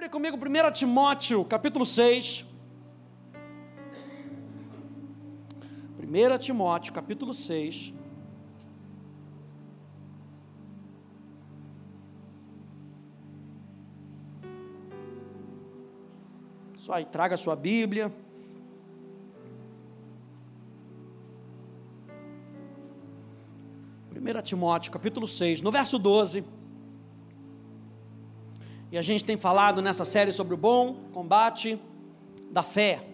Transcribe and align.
Abre 0.00 0.08
comigo 0.08 0.34
1 0.34 0.72
Timóteo, 0.72 1.44
capítulo 1.44 1.84
6. 1.84 2.46
1 5.98 6.38
Timóteo, 6.38 6.94
capítulo 6.94 7.34
6. 7.34 7.92
Só 16.78 16.94
aí, 16.94 17.04
traga 17.04 17.34
a 17.34 17.38
sua 17.38 17.54
Bíblia. 17.54 18.10
Primeira 24.08 24.40
Timóteo, 24.40 24.90
capítulo 24.90 25.26
6, 25.26 25.60
no 25.60 25.70
verso 25.70 25.98
12. 25.98 26.59
E 28.92 28.98
a 28.98 29.02
gente 29.02 29.24
tem 29.24 29.36
falado 29.36 29.80
nessa 29.80 30.04
série 30.04 30.32
sobre 30.32 30.54
o 30.54 30.56
bom 30.56 30.94
combate 31.12 31.80
da 32.50 32.62
fé. 32.62 33.06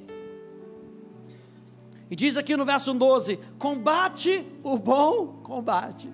E 2.11 2.17
diz 2.17 2.37
aqui 2.37 2.57
no 2.57 2.65
verso 2.65 2.95
12: 2.95 3.39
combate 3.59 4.47
o 4.63 4.79
bom 4.79 5.41
combate. 5.43 6.11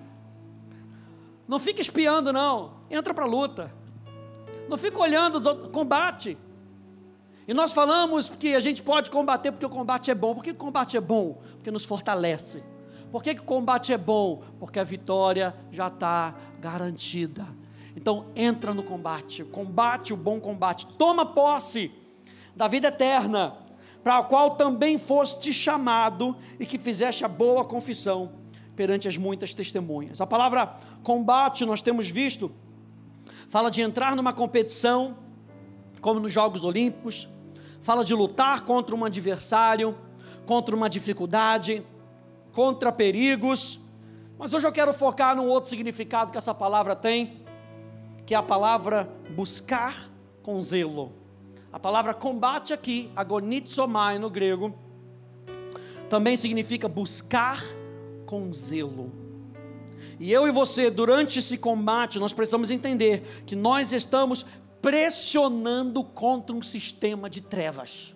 Não 1.47 1.59
fica 1.59 1.81
espiando, 1.81 2.33
não. 2.33 2.73
Entra 2.89 3.13
para 3.13 3.25
a 3.25 3.27
luta. 3.27 3.73
Não 4.67 4.77
fica 4.77 4.99
olhando 4.99 5.37
os 5.37 5.45
outros. 5.45 5.71
Combate. 5.71 6.37
E 7.47 7.53
nós 7.53 7.73
falamos 7.73 8.29
que 8.29 8.55
a 8.55 8.59
gente 8.59 8.81
pode 8.81 9.11
combater 9.11 9.51
porque 9.51 9.65
o 9.65 9.69
combate 9.69 10.09
é 10.09 10.15
bom. 10.15 10.33
Por 10.33 10.43
que 10.43 10.51
o 10.51 10.55
combate 10.55 10.97
é 10.97 11.01
bom? 11.01 11.41
Porque 11.55 11.71
nos 11.71 11.85
fortalece. 11.85 12.63
Por 13.11 13.21
que, 13.21 13.35
que 13.35 13.41
o 13.41 13.45
combate 13.45 13.93
é 13.93 13.97
bom? 13.97 14.41
Porque 14.59 14.79
a 14.79 14.83
vitória 14.83 15.53
já 15.71 15.87
está 15.87 16.33
garantida. 16.59 17.45
Então 17.95 18.27
entra 18.35 18.73
no 18.73 18.83
combate, 18.83 19.43
combate 19.43 20.13
o 20.13 20.17
bom 20.17 20.39
combate, 20.39 20.87
toma 20.97 21.25
posse 21.25 21.91
da 22.55 22.67
vida 22.67 22.87
eterna, 22.87 23.55
para 24.03 24.17
a 24.17 24.23
qual 24.23 24.51
também 24.51 24.97
foste 24.97 25.53
chamado 25.53 26.35
e 26.59 26.65
que 26.65 26.77
fizeste 26.77 27.23
a 27.23 27.27
boa 27.27 27.63
confissão 27.63 28.33
perante 28.75 29.07
as 29.07 29.17
muitas 29.17 29.53
testemunhas. 29.53 30.19
A 30.19 30.27
palavra 30.27 30.75
combate, 31.01 31.65
nós 31.65 31.81
temos 31.81 32.09
visto, 32.09 32.51
fala 33.47 33.71
de 33.71 33.81
entrar 33.81 34.15
numa 34.15 34.33
competição, 34.33 35.17
como 36.01 36.19
nos 36.19 36.33
Jogos 36.33 36.65
Olímpicos, 36.65 37.29
fala 37.81 38.03
de 38.03 38.13
lutar 38.13 38.65
contra 38.65 38.95
um 38.95 39.05
adversário, 39.05 39.97
contra 40.45 40.75
uma 40.75 40.89
dificuldade, 40.89 41.83
contra 42.51 42.91
perigos. 42.91 43.79
Mas 44.37 44.53
hoje 44.53 44.67
eu 44.67 44.71
quero 44.71 44.93
focar 44.93 45.35
num 45.35 45.47
outro 45.47 45.69
significado 45.69 46.31
que 46.31 46.37
essa 46.37 46.53
palavra 46.53 46.95
tem, 46.95 47.42
que 48.25 48.33
é 48.33 48.37
a 48.37 48.43
palavra 48.43 49.09
buscar 49.35 50.09
com 50.41 50.61
zelo. 50.61 51.11
A 51.71 51.79
palavra 51.79 52.13
combate 52.13 52.73
aqui, 52.73 53.11
agonizomai 53.15 54.19
no 54.19 54.29
grego, 54.29 54.73
também 56.09 56.35
significa 56.35 56.87
buscar 56.87 57.63
com 58.25 58.51
zelo. 58.53 59.11
E 60.19 60.31
eu 60.31 60.47
e 60.47 60.51
você, 60.51 60.89
durante 60.91 61.39
esse 61.39 61.57
combate, 61.57 62.19
nós 62.19 62.33
precisamos 62.33 62.69
entender 62.69 63.43
que 63.45 63.55
nós 63.55 63.91
estamos 63.91 64.45
pressionando 64.81 66.03
contra 66.03 66.55
um 66.55 66.61
sistema 66.61 67.29
de 67.29 67.41
trevas. 67.41 68.13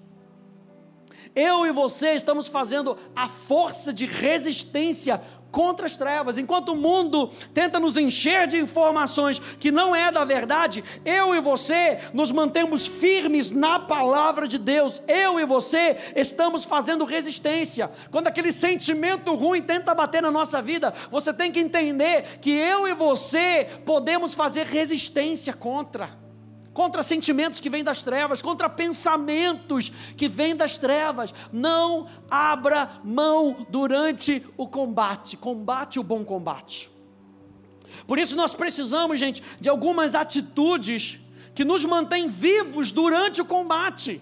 Eu 1.36 1.66
e 1.66 1.72
você 1.72 2.14
estamos 2.14 2.48
fazendo 2.48 2.98
a 3.16 3.28
força 3.28 3.94
de 3.94 4.06
resistência 4.06 5.22
contra 5.52 5.86
as 5.86 5.98
trevas. 5.98 6.38
Enquanto 6.38 6.70
o 6.70 6.76
mundo 6.76 7.30
tenta 7.54 7.80
nos 7.80 7.98
encher 7.98 8.48
de 8.48 8.58
informações 8.58 9.40
que 9.40 9.72
não 9.72 9.96
é 9.96 10.12
da 10.12 10.24
verdade, 10.24 10.84
eu 11.06 11.36
e 11.36 11.42
você 11.42 12.00
nos 12.14 12.32
mantemos 12.32 12.88
firmes 12.88 13.52
na 13.52 13.80
palavra 13.80 14.48
de 14.48 14.58
Deus. 14.58 15.02
Eu 15.08 15.40
e 15.40 15.46
você 15.46 15.98
estamos 16.16 16.66
fazendo 16.66 17.06
resistência. 17.06 17.90
Quando 18.12 18.28
aquele 18.28 18.52
sentimento 18.52 19.34
ruim 19.36 19.62
tenta 19.62 19.96
bater 19.96 20.22
na 20.22 20.32
nossa 20.32 20.62
vida, 20.62 20.94
você 21.10 21.34
tem 21.34 21.52
que 21.52 21.60
entender 21.60 22.40
que 22.42 22.52
eu 22.52 22.88
e 22.88 22.94
você 22.94 23.68
podemos 23.86 24.34
fazer 24.34 24.66
resistência 24.66 25.54
contra 25.54 26.27
contra 26.78 27.02
sentimentos 27.02 27.60
que 27.60 27.72
vêm 27.72 27.84
das 27.84 28.04
trevas, 28.04 28.40
contra 28.40 28.70
pensamentos 28.70 29.92
que 30.16 30.28
vêm 30.28 30.56
das 30.56 30.78
trevas. 30.78 31.34
Não 31.52 32.08
abra 32.30 33.02
mão 33.04 33.66
durante 33.68 34.46
o 34.56 34.68
combate. 34.68 35.36
Combate 35.36 36.00
o 36.00 36.04
bom 36.04 36.24
combate. 36.24 36.92
Por 38.06 38.20
isso 38.20 38.36
nós 38.36 38.54
precisamos, 38.54 39.18
gente, 39.18 39.42
de 39.60 39.68
algumas 39.68 40.14
atitudes 40.14 41.20
que 41.56 41.66
nos 41.66 41.84
mantêm 41.84 42.28
vivos 42.28 42.92
durante 42.92 43.42
o 43.42 43.46
combate. 43.46 44.22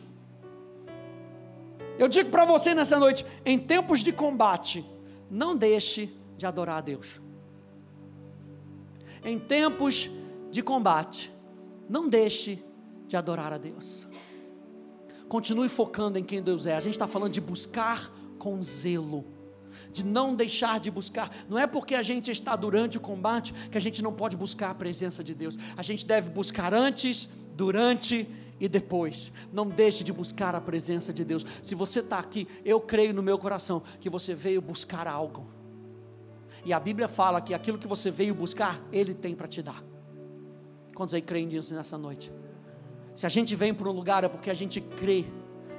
Eu 2.00 2.08
digo 2.08 2.30
para 2.30 2.46
você 2.46 2.74
nessa 2.74 2.98
noite, 2.98 3.26
em 3.46 3.60
tempos 3.60 4.02
de 4.02 4.14
combate, 4.14 4.86
não 5.30 5.58
deixe 5.58 6.10
de 6.38 6.46
adorar 6.46 6.78
a 6.78 6.82
Deus. 6.82 7.20
Em 9.26 9.38
tempos 9.38 10.10
de 10.50 10.64
combate, 10.64 11.35
não 11.90 12.10
deixe 12.10 12.64
de 13.08 13.16
adorar 13.16 13.54
a 13.54 13.58
Deus. 13.58 14.08
Continue 15.28 15.70
focando 15.70 16.18
em 16.18 16.24
quem 16.24 16.42
Deus 16.42 16.66
é. 16.66 16.76
A 16.76 16.80
gente 16.80 16.94
está 16.94 17.08
falando 17.08 17.32
de 17.32 17.42
buscar 17.42 18.12
com 18.38 18.62
zelo, 18.62 19.26
de 19.92 20.04
não 20.04 20.36
deixar 20.36 20.80
de 20.80 20.92
buscar. 20.92 21.36
Não 21.50 21.58
é 21.58 21.66
porque 21.66 21.96
a 21.96 22.04
gente 22.04 22.32
está 22.32 22.56
durante 22.56 22.98
o 22.98 23.02
combate 23.02 23.54
que 23.70 23.78
a 23.78 23.82
gente 23.82 24.02
não 24.02 24.14
pode 24.14 24.38
buscar 24.38 24.72
a 24.72 24.76
presença 24.76 25.24
de 25.24 25.34
Deus. 25.34 25.58
A 25.76 25.82
gente 25.82 26.06
deve 26.06 26.30
buscar 26.30 26.74
antes, 26.74 27.30
durante 27.56 28.28
e 28.60 28.68
depois. 28.68 29.32
Não 29.52 29.68
deixe 29.68 30.04
de 30.04 30.14
buscar 30.14 30.56
a 30.56 30.62
presença 30.62 31.12
de 31.12 31.26
Deus. 31.26 31.46
Se 31.62 31.76
você 31.76 32.00
está 32.00 32.20
aqui, 32.20 32.48
eu 32.64 32.80
creio 32.80 33.14
no 33.14 33.24
meu 33.24 33.38
coração 33.38 33.82
que 34.00 34.10
você 34.10 34.34
veio 34.34 34.62
buscar 34.62 35.08
algo. 35.08 35.48
E 36.64 36.74
a 36.74 36.80
Bíblia 36.80 37.08
fala 37.08 37.42
que 37.42 37.54
aquilo 37.54 37.78
que 37.78 37.88
você 37.88 38.10
veio 38.10 38.34
buscar, 38.34 38.82
Ele 38.92 39.14
tem 39.14 39.36
para 39.36 39.48
te 39.48 39.62
dar. 39.62 39.84
Quantos 40.96 41.14
aí 41.14 41.22
creem 41.22 41.46
nisso 41.46 41.76
nessa 41.76 41.98
noite? 41.98 42.32
Se 43.14 43.26
a 43.26 43.30
gente 43.30 43.54
vem 43.56 43.74
para 43.74 43.90
um 43.90 43.92
lugar 43.92 44.24
é 44.24 44.30
porque 44.30 44.50
a 44.50 44.54
gente 44.54 44.80
crê 44.80 45.26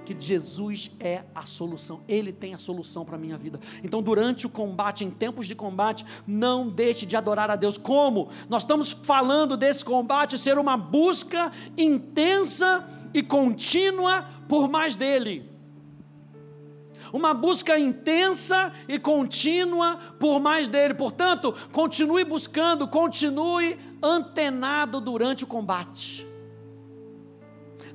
que 0.04 0.15
Jesus 0.16 0.93
é 1.00 1.25
a 1.34 1.44
solução, 1.44 2.00
Ele 2.06 2.32
tem 2.32 2.54
a 2.54 2.59
solução 2.59 3.04
para 3.04 3.16
a 3.16 3.19
minha 3.19 3.37
vida. 3.37 3.59
Então, 3.82 4.00
durante 4.00 4.47
o 4.47 4.50
combate, 4.50 5.05
em 5.05 5.10
tempos 5.10 5.49
de 5.49 5.55
combate, 5.55 6.06
não 6.26 6.69
deixe 6.69 7.05
de 7.05 7.16
adorar 7.16 7.50
a 7.50 7.56
Deus. 7.56 7.76
Como? 7.76 8.28
Nós 8.49 8.62
estamos 8.62 8.93
falando 8.93 9.56
desse 9.56 9.84
combate 9.84 10.38
ser 10.38 10.59
uma 10.59 10.76
busca 10.76 11.50
intensa 11.76 12.87
e 13.12 13.22
contínua 13.22 14.28
por 14.49 14.69
mais 14.69 14.94
dele. 14.94 15.56
Uma 17.12 17.33
busca 17.34 17.78
intensa 17.78 18.72
e 18.89 18.99
contínua 18.99 19.99
por 20.19 20.41
mais 20.41 20.69
dele. 20.69 20.94
Portanto, 20.94 21.55
continue 21.72 22.25
buscando, 22.25 22.89
continue 22.89 23.78
antenado 24.03 25.00
durante 25.00 25.44
o 25.44 25.47
combate. 25.47 26.27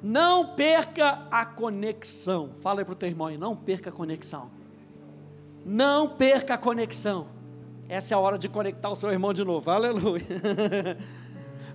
Não 0.01 0.55
perca 0.55 1.27
a 1.29 1.45
conexão. 1.45 2.51
Fala 2.57 2.81
aí 2.81 2.85
para 2.85 2.93
o 2.93 2.95
teu 2.95 3.09
irmão 3.09 3.27
aí, 3.27 3.37
não 3.37 3.55
perca 3.55 3.89
a 3.89 3.93
conexão. 3.93 4.49
Não 5.63 6.07
perca 6.09 6.55
a 6.55 6.57
conexão. 6.57 7.27
Essa 7.87 8.13
é 8.13 8.15
a 8.15 8.19
hora 8.19 8.37
de 8.37 8.49
conectar 8.49 8.89
o 8.89 8.95
seu 8.95 9.11
irmão 9.11 9.33
de 9.33 9.43
novo. 9.43 9.69
Aleluia. 9.69 10.23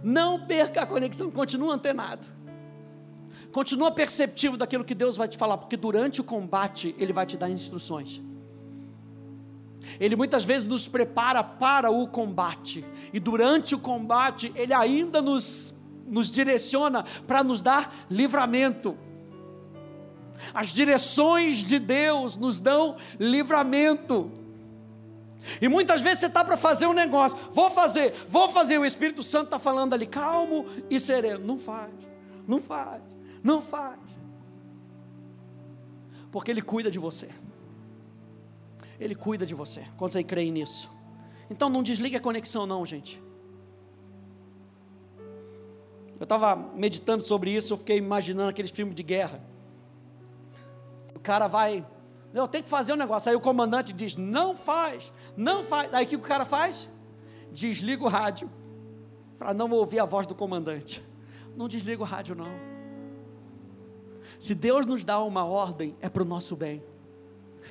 Não 0.02 0.46
perca 0.46 0.82
a 0.82 0.86
conexão, 0.86 1.30
continua 1.30 1.74
antenado. 1.74 2.26
Continua 3.56 3.90
perceptivo 3.90 4.54
daquilo 4.54 4.84
que 4.84 4.94
Deus 4.94 5.16
vai 5.16 5.26
te 5.26 5.38
falar, 5.38 5.56
porque 5.56 5.78
durante 5.78 6.20
o 6.20 6.24
combate 6.24 6.94
Ele 6.98 7.10
vai 7.10 7.24
te 7.24 7.38
dar 7.38 7.48
instruções. 7.48 8.20
Ele 9.98 10.14
muitas 10.14 10.44
vezes 10.44 10.68
nos 10.68 10.86
prepara 10.86 11.42
para 11.42 11.90
o 11.90 12.06
combate, 12.06 12.84
e 13.14 13.18
durante 13.18 13.74
o 13.74 13.78
combate, 13.78 14.52
Ele 14.54 14.74
ainda 14.74 15.22
nos, 15.22 15.74
nos 16.06 16.30
direciona 16.30 17.02
para 17.26 17.42
nos 17.42 17.62
dar 17.62 18.04
livramento. 18.10 18.94
As 20.52 20.68
direções 20.68 21.64
de 21.64 21.78
Deus 21.78 22.36
nos 22.36 22.60
dão 22.60 22.96
livramento. 23.18 24.30
E 25.62 25.66
muitas 25.66 26.02
vezes 26.02 26.18
você 26.18 26.26
está 26.26 26.44
para 26.44 26.58
fazer 26.58 26.88
um 26.88 26.92
negócio, 26.92 27.38
vou 27.52 27.70
fazer, 27.70 28.12
vou 28.28 28.50
fazer, 28.50 28.76
o 28.76 28.84
Espírito 28.84 29.22
Santo 29.22 29.46
está 29.46 29.58
falando 29.58 29.94
ali, 29.94 30.06
calmo 30.06 30.66
e 30.90 31.00
sereno. 31.00 31.46
Não 31.46 31.56
faz, 31.56 31.90
não 32.46 32.60
faz, 32.60 33.15
não 33.46 33.62
faz. 33.62 34.00
Porque 36.32 36.50
Ele 36.50 36.60
cuida 36.60 36.90
de 36.90 36.98
você. 36.98 37.30
Ele 38.98 39.14
cuida 39.14 39.46
de 39.46 39.54
você. 39.54 39.84
Quantos 39.96 40.16
aí 40.16 40.24
creem 40.24 40.50
nisso? 40.50 40.90
Então 41.48 41.68
não 41.68 41.82
desligue 41.82 42.16
a 42.16 42.20
conexão, 42.20 42.66
não, 42.66 42.84
gente. 42.84 43.22
Eu 46.18 46.24
estava 46.24 46.56
meditando 46.56 47.22
sobre 47.22 47.50
isso, 47.50 47.74
eu 47.74 47.76
fiquei 47.76 47.98
imaginando 47.98 48.48
aqueles 48.48 48.70
filmes 48.70 48.96
de 48.96 49.02
guerra. 49.02 49.40
O 51.14 51.20
cara 51.20 51.46
vai, 51.46 51.86
eu 52.34 52.48
tenho 52.48 52.64
que 52.64 52.70
fazer 52.70 52.94
um 52.94 52.96
negócio. 52.96 53.30
Aí 53.30 53.36
o 53.36 53.40
comandante 53.40 53.92
diz: 53.92 54.16
não 54.16 54.56
faz, 54.56 55.12
não 55.36 55.62
faz. 55.62 55.92
Aí 55.94 56.04
o 56.04 56.08
que 56.08 56.16
o 56.16 56.20
cara 56.20 56.44
faz? 56.44 56.90
Desliga 57.52 58.02
o 58.02 58.08
rádio, 58.08 58.50
para 59.38 59.54
não 59.54 59.70
ouvir 59.70 60.00
a 60.00 60.04
voz 60.04 60.26
do 60.26 60.34
comandante. 60.34 61.04
não 61.54 61.68
desliga 61.68 62.02
o 62.02 62.06
rádio 62.06 62.34
não. 62.34 62.75
Se 64.38 64.54
Deus 64.54 64.86
nos 64.86 65.04
dá 65.04 65.20
uma 65.22 65.44
ordem, 65.44 65.96
é 66.00 66.08
para 66.08 66.22
o 66.22 66.26
nosso 66.26 66.56
bem. 66.56 66.82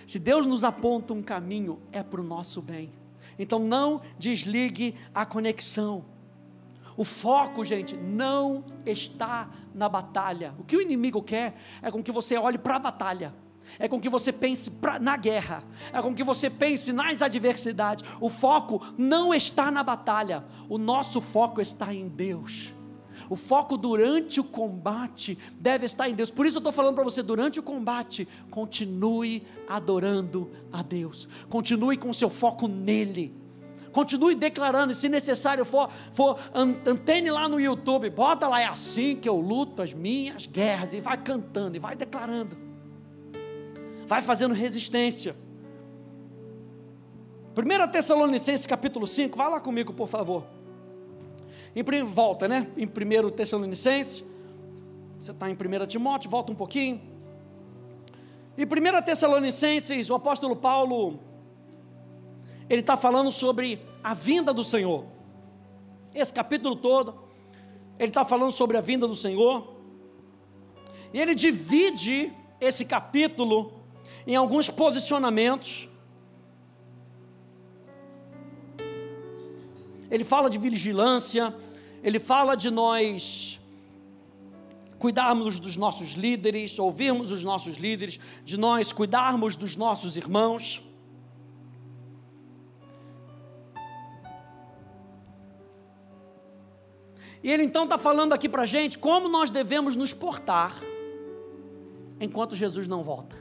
Se 0.05 0.19
Deus 0.19 0.45
nos 0.45 0.63
aponta 0.63 1.13
um 1.13 1.23
caminho, 1.23 1.79
é 1.91 2.03
para 2.03 2.21
o 2.21 2.23
nosso 2.23 2.61
bem. 2.61 2.91
Então 3.37 3.59
não 3.59 4.01
desligue 4.17 4.95
a 5.13 5.25
conexão. 5.25 6.05
O 6.97 7.03
foco, 7.03 7.65
gente, 7.65 7.95
não 7.95 8.63
está 8.85 9.49
na 9.73 9.89
batalha. 9.89 10.53
O 10.57 10.63
que 10.63 10.77
o 10.77 10.81
inimigo 10.81 11.21
quer 11.21 11.55
é 11.81 11.91
com 11.91 12.01
que 12.01 12.11
você 12.11 12.37
olhe 12.37 12.57
para 12.57 12.77
a 12.77 12.79
batalha. 12.79 13.33
É 13.79 13.87
com 13.87 13.99
que 13.99 14.09
você 14.09 14.31
pense 14.31 14.69
pra, 14.69 14.99
na 14.99 15.17
guerra, 15.17 15.63
é 15.91 15.99
com 15.99 16.13
que 16.13 16.23
você 16.23 16.51
pense 16.51 16.93
nas 16.93 17.23
adversidades. 17.23 18.05
O 18.21 18.29
foco 18.29 18.79
não 18.95 19.33
está 19.33 19.71
na 19.71 19.81
batalha, 19.81 20.45
o 20.69 20.77
nosso 20.77 21.19
foco 21.19 21.59
está 21.59 21.91
em 21.91 22.07
Deus. 22.07 22.75
O 23.29 23.35
foco 23.35 23.77
durante 23.77 24.39
o 24.39 24.43
combate 24.43 25.37
deve 25.59 25.85
estar 25.85 26.09
em 26.09 26.13
Deus. 26.13 26.31
Por 26.31 26.45
isso 26.45 26.57
eu 26.57 26.59
estou 26.59 26.71
falando 26.71 26.95
para 26.95 27.03
você: 27.03 27.23
durante 27.23 27.59
o 27.59 27.63
combate, 27.63 28.27
continue 28.49 29.43
adorando 29.67 30.49
a 30.71 30.81
Deus, 30.81 31.27
continue 31.49 31.97
com 31.97 32.09
o 32.09 32.13
seu 32.13 32.29
foco 32.29 32.67
nele. 32.67 33.45
Continue 33.91 34.35
declarando, 34.35 34.91
e 34.91 34.95
se 34.95 35.07
necessário 35.07 35.63
for, 35.63 35.89
for 36.11 36.37
antene 36.53 37.31
lá 37.31 37.47
no 37.47 37.61
YouTube, 37.61 38.09
bota 38.09 38.45
lá, 38.45 38.59
é 38.59 38.65
assim 38.65 39.15
que 39.15 39.29
eu 39.29 39.39
luto 39.39 39.81
as 39.81 39.93
minhas 39.93 40.45
guerras, 40.45 40.93
e 40.93 40.99
vai 40.99 41.15
cantando, 41.15 41.77
e 41.77 41.79
vai 41.79 41.95
declarando, 41.95 42.57
vai 44.05 44.21
fazendo 44.21 44.53
resistência. 44.53 45.33
1 47.57 47.87
Tessalonicenses 47.89 48.67
capítulo 48.67 49.07
5, 49.07 49.37
vai 49.37 49.49
lá 49.49 49.61
comigo, 49.61 49.93
por 49.93 50.09
favor. 50.09 50.54
Em, 51.75 52.03
volta, 52.03 52.47
né? 52.47 52.67
Em 52.77 52.85
1 52.85 53.31
Tessalonicenses. 53.31 54.23
Você 55.19 55.31
está 55.31 55.49
em 55.49 55.53
1 55.53 55.85
Timóteo, 55.87 56.29
volta 56.29 56.51
um 56.51 56.55
pouquinho. 56.55 57.01
Em 58.57 58.63
1 58.63 59.01
Tessalonicenses, 59.03 60.09
o 60.09 60.15
apóstolo 60.15 60.55
Paulo, 60.55 61.19
ele 62.69 62.79
está 62.79 62.95
falando 62.95 63.31
sobre 63.31 63.81
a 64.01 64.13
vinda 64.13 64.53
do 64.53 64.63
Senhor. 64.63 65.05
Esse 66.13 66.33
capítulo 66.33 66.77
todo, 66.77 67.13
ele 67.99 68.09
está 68.09 68.23
falando 68.23 68.51
sobre 68.51 68.77
a 68.77 68.81
vinda 68.81 69.05
do 69.05 69.15
Senhor. 69.15 69.75
E 71.13 71.19
ele 71.19 71.35
divide 71.35 72.31
esse 72.61 72.85
capítulo 72.85 73.73
em 74.25 74.35
alguns 74.35 74.69
posicionamentos 74.69 75.89
ele 80.09 80.23
fala 80.23 80.49
de 80.49 80.57
vigilância, 80.57 81.53
ele 82.05 82.19
fala 82.19 82.55
de 82.55 82.69
nós 82.69 83.59
cuidarmos 84.99 85.59
dos 85.59 85.75
nossos 85.75 86.11
líderes, 86.11 86.77
ouvirmos 86.77 87.31
os 87.31 87.43
nossos 87.43 87.77
líderes, 87.77 88.19
de 88.43 88.57
nós 88.57 88.93
cuidarmos 88.93 89.55
dos 89.55 89.75
nossos 89.75 90.15
irmãos. 90.15 90.83
E 97.41 97.49
ele 97.49 97.63
então 97.63 97.85
está 97.85 97.97
falando 97.97 98.33
aqui 98.33 98.47
para 98.47 98.61
a 98.61 98.67
gente 98.67 98.99
como 98.99 99.27
nós 99.27 99.49
devemos 99.49 99.95
nos 99.95 100.13
portar 100.13 100.79
enquanto 102.19 102.55
Jesus 102.55 102.87
não 102.87 103.01
volta. 103.01 103.35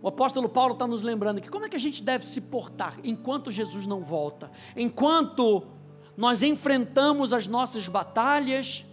O 0.00 0.08
apóstolo 0.08 0.48
Paulo 0.48 0.72
está 0.72 0.86
nos 0.86 1.02
lembrando 1.02 1.42
que 1.42 1.50
como 1.50 1.66
é 1.66 1.68
que 1.68 1.76
a 1.76 1.80
gente 1.80 2.02
deve 2.02 2.24
se 2.24 2.40
portar 2.40 2.98
enquanto 3.04 3.52
Jesus 3.52 3.86
não 3.86 4.00
volta, 4.00 4.50
enquanto 4.74 5.76
nós 6.18 6.42
enfrentamos 6.42 7.32
as 7.32 7.46
nossas 7.46 7.88
batalhas 7.88 8.84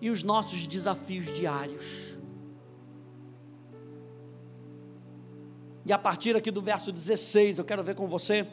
e 0.00 0.08
os 0.08 0.22
nossos 0.22 0.66
desafios 0.66 1.30
diários. 1.30 2.16
E 5.84 5.92
a 5.92 5.98
partir 5.98 6.34
aqui 6.34 6.50
do 6.50 6.62
verso 6.62 6.90
16, 6.90 7.58
eu 7.58 7.64
quero 7.66 7.84
ver 7.84 7.94
com 7.94 8.08
você 8.08 8.48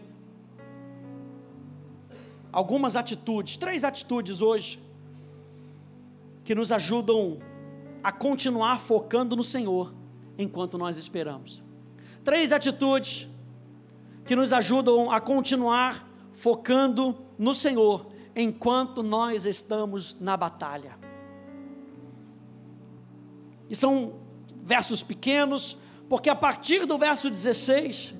algumas 2.51 2.97
atitudes, 2.97 3.55
três 3.55 3.85
atitudes 3.85 4.41
hoje, 4.41 4.83
que 6.43 6.53
nos 6.53 6.73
ajudam 6.73 7.39
a 8.03 8.11
continuar 8.11 8.81
focando 8.81 9.33
no 9.33 9.45
Senhor 9.45 9.93
enquanto 10.37 10.77
nós 10.77 10.97
esperamos. 10.97 11.63
Três 12.21 12.51
atitudes 12.51 13.29
que 14.25 14.35
nos 14.35 14.51
ajudam 14.51 15.09
a 15.09 15.21
continuar 15.21 16.05
focando 16.33 17.15
no 17.39 17.53
Senhor 17.53 18.08
enquanto 18.35 19.03
nós 19.03 19.45
estamos 19.45 20.17
na 20.19 20.37
batalha. 20.37 20.97
E 23.69 23.75
são 23.75 24.13
versos 24.55 25.03
pequenos, 25.03 25.77
porque 26.07 26.29
a 26.29 26.35
partir 26.35 26.85
do 26.85 26.97
verso 26.97 27.29
16, 27.29 28.15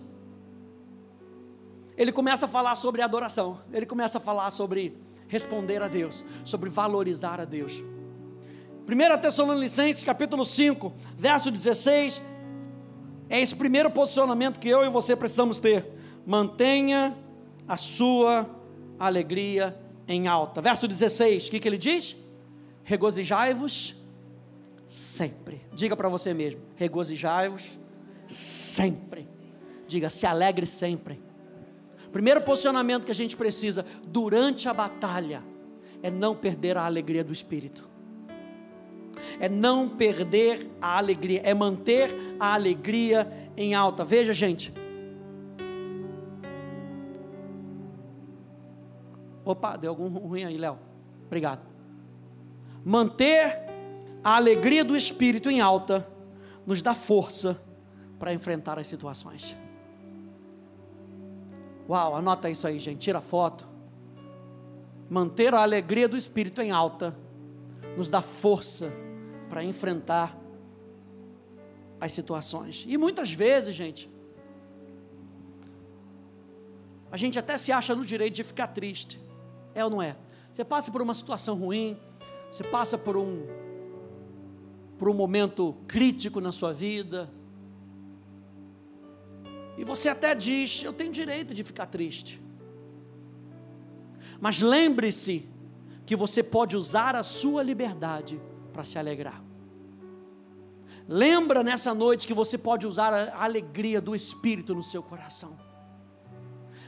ele 1.98 2.12
começa 2.12 2.46
a 2.46 2.50
falar 2.50 2.76
sobre 2.76 3.02
adoração, 3.02 3.60
ele 3.74 3.86
começa 3.86 4.20
a 4.20 4.22
falar 4.22 4.50
sobre 4.52 4.98
responder 5.28 5.82
a 5.82 5.88
Deus, 5.88 6.24
sobre 6.44 6.70
valorizar 6.70 7.40
a 7.40 7.46
Deus. 7.46 7.84
1 8.88 9.22
Tessalonicenses 9.22 10.04
capítulo 10.04 10.44
5, 10.44 10.94
verso 11.16 11.52
16, 11.52 12.22
é 13.30 13.40
esse 13.40 13.56
primeiro 13.56 13.92
posicionamento 13.92 14.60
que 14.60 14.68
eu 14.68 14.84
e 14.84 14.90
você 14.90 15.16
precisamos 15.16 15.60
ter. 15.60 15.88
Mantenha 16.26 17.16
a 17.68 17.78
sua 17.78 18.50
alegria 19.00 19.78
em 20.10 20.28
alta. 20.28 20.60
Verso 20.60 20.88
16, 20.88 21.48
o 21.48 21.52
que, 21.52 21.60
que 21.60 21.68
ele 21.68 21.78
diz? 21.78 22.18
Regozijai-vos 22.84 23.96
sempre. 24.86 25.62
Diga 25.72 25.96
para 25.96 26.10
você 26.10 26.34
mesmo: 26.34 26.62
regozijai-vos 26.76 27.80
sempre. 28.28 29.26
Diga, 29.88 30.10
se 30.10 30.26
alegre 30.26 30.66
sempre. 30.66 31.22
Primeiro 32.12 32.42
posicionamento 32.42 33.06
que 33.06 33.12
a 33.12 33.16
gente 33.16 33.38
precisa 33.38 33.86
durante 34.06 34.68
a 34.68 34.74
batalha 34.74 35.44
é 36.04 36.10
não 36.10 36.36
perder 36.36 36.76
a 36.76 36.86
alegria 36.86 37.24
do 37.24 37.32
espírito 37.32 37.90
é 39.40 39.50
não 39.50 39.90
perder 39.90 40.70
a 40.82 40.98
alegria, 40.98 41.42
é 41.44 41.54
manter 41.54 42.16
a 42.40 42.54
alegria 42.54 43.28
em 43.58 43.74
alta. 43.74 44.04
Veja, 44.04 44.34
gente. 44.34 44.74
Opa, 49.50 49.76
deu 49.76 49.90
algum 49.90 50.10
ruim 50.10 50.44
aí, 50.44 50.60
Léo. 50.60 50.78
Obrigado. 51.26 51.66
Manter 52.86 53.68
a 54.24 54.36
alegria 54.36 54.86
do 54.86 54.96
espírito 54.96 55.50
em 55.50 55.60
alta 55.60 56.08
nos 56.68 56.84
dá 56.84 56.94
força 56.94 57.60
para 58.20 58.32
enfrentar 58.32 58.78
as 58.78 58.86
situações. 58.86 59.58
Uau, 61.90 62.16
anota 62.16 62.48
isso 62.48 62.68
aí, 62.68 62.78
gente. 62.78 63.00
Tira 63.00 63.20
foto. 63.20 63.68
Manter 65.10 65.56
a 65.56 65.64
alegria 65.64 66.08
do 66.08 66.16
espírito 66.16 66.62
em 66.62 66.70
alta 66.70 67.18
nos 67.98 68.08
dá 68.08 68.22
força 68.22 68.94
para 69.50 69.64
enfrentar 69.64 70.38
as 72.00 72.12
situações. 72.12 72.86
E 72.88 73.00
muitas 73.00 73.32
vezes, 73.34 73.74
gente, 73.74 74.08
a 77.12 77.18
gente 77.18 77.40
até 77.40 77.58
se 77.58 77.72
acha 77.72 77.96
no 77.96 78.06
direito 78.06 78.36
de 78.36 78.44
ficar 78.44 78.68
triste. 78.68 79.28
É 79.74 79.84
ou 79.84 79.90
não 79.90 80.02
é? 80.02 80.16
Você 80.52 80.64
passa 80.64 80.92
por 80.92 81.02
uma 81.02 81.14
situação 81.14 81.56
ruim, 81.56 81.98
você 82.50 82.64
passa 82.64 82.98
por 82.98 83.16
um 83.18 83.46
por 84.98 85.08
um 85.10 85.14
momento 85.14 85.78
crítico 85.88 86.42
na 86.42 86.52
sua 86.52 86.74
vida. 86.74 87.32
E 89.78 89.84
você 89.84 90.10
até 90.10 90.36
diz: 90.36 90.84
"Eu 90.84 90.92
tenho 90.92 91.12
direito 91.12 91.54
de 91.54 91.64
ficar 91.64 91.86
triste". 91.86 92.42
Mas 94.42 94.62
lembre-se 94.62 95.48
que 96.06 96.16
você 96.16 96.42
pode 96.42 96.76
usar 96.76 97.16
a 97.16 97.24
sua 97.24 97.62
liberdade 97.62 98.42
para 98.74 98.84
se 98.84 98.98
alegrar. 98.98 99.44
Lembra 101.08 101.64
nessa 101.64 101.94
noite 101.94 102.28
que 102.28 102.34
você 102.34 102.58
pode 102.58 102.86
usar 102.86 103.14
a 103.14 103.44
alegria 103.44 104.00
do 104.00 104.16
Espírito 104.16 104.76
no 104.76 104.84
seu 104.84 105.02
coração. 105.02 105.58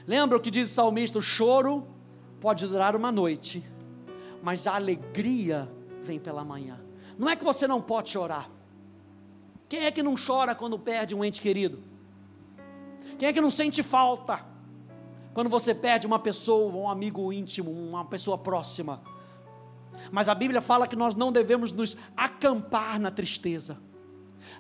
Lembra 0.06 0.38
o 0.38 0.42
que 0.42 0.52
diz 0.52 0.72
o 0.72 0.74
salmista: 0.74 1.18
o 1.18 1.22
choro 1.22 1.88
pode 2.42 2.68
durar 2.68 2.96
uma 2.96 3.12
noite, 3.12 3.64
mas 4.42 4.66
a 4.66 4.76
alegria 4.76 5.72
vem 6.02 6.20
pela 6.20 6.44
manhã. 6.44 6.80
Não 7.18 7.30
é 7.30 7.36
que 7.36 7.44
você 7.44 7.68
não 7.68 7.80
pode 7.80 8.10
chorar. 8.10 8.50
Quem 9.70 9.86
é 9.86 9.92
que 9.92 10.02
não 10.02 10.16
chora 10.16 10.56
quando 10.56 10.78
perde 10.78 11.14
um 11.14 11.24
ente 11.24 11.40
querido? 11.40 11.80
Quem 13.20 13.30
é 13.30 13.34
que 13.34 13.40
não 13.40 13.52
sente 13.52 13.84
falta 13.84 14.44
quando 15.36 15.52
você 15.52 15.74
perde 15.74 16.08
uma 16.08 16.18
pessoa, 16.18 16.74
um 16.74 16.90
amigo 16.90 17.32
íntimo, 17.32 17.72
uma 17.72 18.04
pessoa 18.06 18.40
próxima? 18.40 19.04
Mas 20.12 20.28
a 20.28 20.34
Bíblia 20.34 20.62
fala 20.62 20.88
que 20.88 20.96
nós 20.96 21.14
não 21.14 21.32
devemos 21.32 21.72
nos 21.72 21.96
acampar 22.18 23.00
na 23.00 23.12
tristeza. 23.12 23.78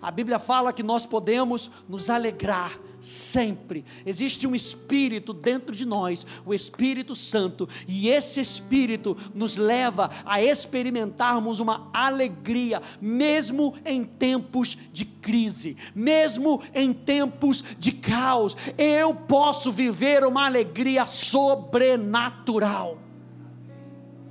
A 0.01 0.11
Bíblia 0.11 0.39
fala 0.39 0.73
que 0.73 0.83
nós 0.83 1.05
podemos 1.05 1.69
nos 1.87 2.09
alegrar 2.09 2.79
sempre. 2.99 3.83
Existe 4.05 4.45
um 4.45 4.53
Espírito 4.53 5.33
dentro 5.33 5.75
de 5.75 5.85
nós, 5.85 6.25
o 6.45 6.53
Espírito 6.53 7.15
Santo, 7.15 7.67
e 7.87 8.07
esse 8.07 8.39
Espírito 8.39 9.17
nos 9.33 9.57
leva 9.57 10.09
a 10.23 10.41
experimentarmos 10.41 11.59
uma 11.59 11.89
alegria, 11.91 12.81
mesmo 13.01 13.73
em 13.83 14.03
tempos 14.03 14.77
de 14.93 15.03
crise, 15.03 15.75
mesmo 15.95 16.61
em 16.73 16.93
tempos 16.93 17.63
de 17.79 17.91
caos. 17.91 18.55
Eu 18.77 19.15
posso 19.15 19.71
viver 19.71 20.23
uma 20.23 20.45
alegria 20.45 21.05
sobrenatural. 21.05 22.99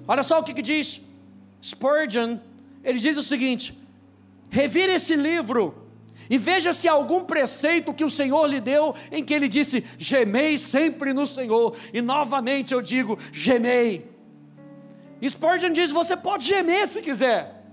Olha 0.07 0.23
só 0.23 0.41
o 0.41 0.45
que, 0.45 0.55
que 0.55 0.63
diz 0.63 1.01
Spurgeon, 1.63 2.39
ele 2.83 2.99
diz 2.99 3.17
o 3.17 3.23
seguinte: 3.23 3.80
revire 4.51 4.93
esse 4.93 5.17
livro 5.17 5.81
e 6.31 6.39
veja 6.39 6.73
se 6.73 6.89
há 6.89 6.93
algum 6.93 7.25
preceito 7.25 7.93
que 7.93 8.05
o 8.05 8.11
Senhor 8.11 8.47
lhe 8.47 8.61
deu 8.61 8.95
em 9.11 9.25
que 9.25 9.35
ele 9.35 9.49
disse: 9.49 9.85
gemei 9.99 10.57
sempre 10.57 11.13
no 11.13 11.27
Senhor. 11.27 11.77
E 11.93 12.01
novamente 12.01 12.73
eu 12.73 12.81
digo: 12.81 13.19
gemei. 13.33 14.09
Spurgeon 15.29 15.73
diz: 15.73 15.91
você 15.91 16.17
pode 16.17 16.47
gemer 16.47 16.87
se 16.87 17.03
quiser. 17.03 17.67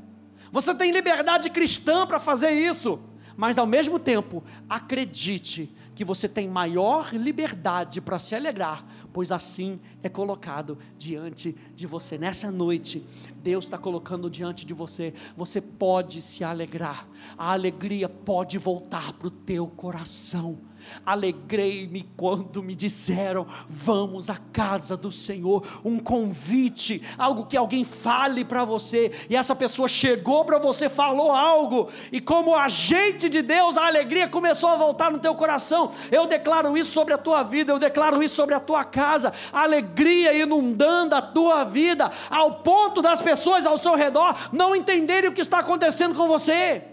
Você 0.52 0.74
tem 0.74 0.92
liberdade 0.92 1.52
cristã 1.52 2.08
para 2.08 2.20
fazer 2.20 2.50
isso. 2.50 3.00
Mas 3.36 3.60
ao 3.60 3.68
mesmo 3.68 4.00
tempo, 4.00 4.44
acredite 4.68 5.72
que 5.94 6.04
você 6.04 6.28
tem 6.28 6.48
maior 6.48 7.14
liberdade 7.14 8.02
para 8.02 8.18
se 8.18 8.36
alegrar, 8.36 8.84
pois 9.18 9.32
assim 9.32 9.80
é 10.04 10.10
colocado 10.10 10.78
diante 10.96 11.56
de 11.74 11.88
você. 11.88 12.20
Nessa 12.20 12.52
noite, 12.52 13.04
Deus 13.42 13.66
está 13.66 13.76
colocando 13.76 14.30
diante 14.30 14.64
de 14.64 14.76
você, 14.76 15.12
você 15.36 15.60
pode 15.60 16.22
se 16.22 16.44
alegrar, 16.44 17.08
a 17.36 17.52
alegria 17.52 18.08
pode 18.08 18.60
voltar 18.60 19.14
para 19.14 19.28
o 19.28 19.32
teu 19.32 19.66
coração. 19.66 20.60
Alegrei-me 21.06 22.08
quando 22.16 22.62
me 22.62 22.76
disseram: 22.76 23.46
Vamos 23.68 24.30
à 24.30 24.38
casa 24.54 24.96
do 24.96 25.12
Senhor. 25.12 25.66
Um 25.84 26.00
convite, 26.00 27.02
algo 27.18 27.46
que 27.46 27.58
alguém 27.58 27.84
fale 27.84 28.46
para 28.46 28.64
você, 28.64 29.12
e 29.30 29.36
essa 29.36 29.56
pessoa 29.56 29.88
chegou 29.88 30.46
para 30.46 30.60
você, 30.60 30.88
falou 30.88 31.32
algo, 31.32 31.90
e 32.12 32.22
como 32.22 32.56
agente 32.56 33.28
de 33.28 33.42
Deus, 33.42 33.76
a 33.76 33.88
alegria 33.88 34.30
começou 34.30 34.70
a 34.70 34.76
voltar 34.76 35.12
no 35.12 35.20
teu 35.20 35.36
coração. 35.36 35.92
Eu 36.12 36.28
declaro 36.28 36.78
isso 36.78 36.92
sobre 36.92 37.14
a 37.14 37.18
tua 37.18 37.44
vida, 37.44 37.72
eu 37.72 37.80
declaro 37.80 38.22
isso 38.22 38.36
sobre 38.36 38.56
a 38.56 38.60
tua 38.60 38.84
casa. 38.84 39.07
A 39.52 39.62
alegria 39.62 40.34
inundando 40.34 41.16
a 41.16 41.22
tua 41.22 41.64
vida, 41.64 42.12
ao 42.30 42.56
ponto 42.56 43.02
das 43.02 43.22
pessoas 43.22 43.66
ao 43.66 43.78
seu 43.78 43.96
redor 43.96 44.36
não 44.52 44.76
entenderem 44.76 45.30
o 45.30 45.34
que 45.34 45.42
está 45.42 45.60
acontecendo 45.60 46.16
com 46.16 46.28
você. 46.28 46.84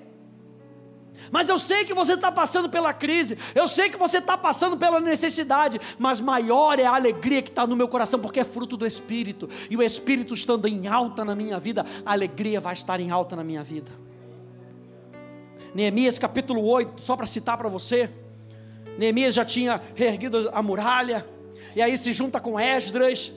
Mas 1.30 1.49
eu 1.49 1.59
sei 1.59 1.85
que 1.85 1.94
você 1.94 2.14
está 2.14 2.30
passando 2.30 2.68
pela 2.68 2.92
crise, 2.92 3.38
eu 3.54 3.66
sei 3.66 3.88
que 3.88 3.97
você 3.97 4.18
está 4.18 4.37
passando 4.37 4.76
pela 4.76 5.00
necessidade, 5.00 5.80
mas 5.99 6.21
maior 6.21 6.78
é 6.78 6.85
a 6.85 6.94
alegria 6.94 7.42
que 7.42 7.50
está 7.50 7.66
no 7.66 7.76
meu 7.76 7.88
coração, 7.88 8.21
porque 8.21 8.40
é 8.40 8.44
fruto 8.44 8.76
do 8.76 8.87
Espírito, 8.87 9.49
e 9.71 9.76
o 9.76 9.83
Espírito 9.83 10.35
estando 10.35 10.66
em 10.66 10.87
alta 10.87 11.25
na 11.25 11.35
minha 11.35 11.59
vida, 11.59 11.85
a 12.04 12.12
alegria 12.12 12.61
vai 12.61 12.73
estar 12.73 13.00
em 13.00 13.11
alta 13.11 13.35
na 13.37 13.44
minha 13.44 13.62
vida. 13.62 13.90
Neemias 15.75 16.18
capítulo 16.18 16.64
8, 16.64 17.02
só 17.02 17.16
para 17.16 17.26
citar 17.26 17.56
para 17.56 17.68
você, 17.68 18.11
Neemias 18.97 19.35
já 19.35 19.44
tinha 19.44 19.80
reerguido 19.94 20.50
a 20.52 20.62
muralha, 20.62 21.26
e 21.75 21.83
aí 21.83 21.97
se 21.97 22.12
junta 22.12 22.40
com 22.40 22.59
Esdras, 22.59 23.33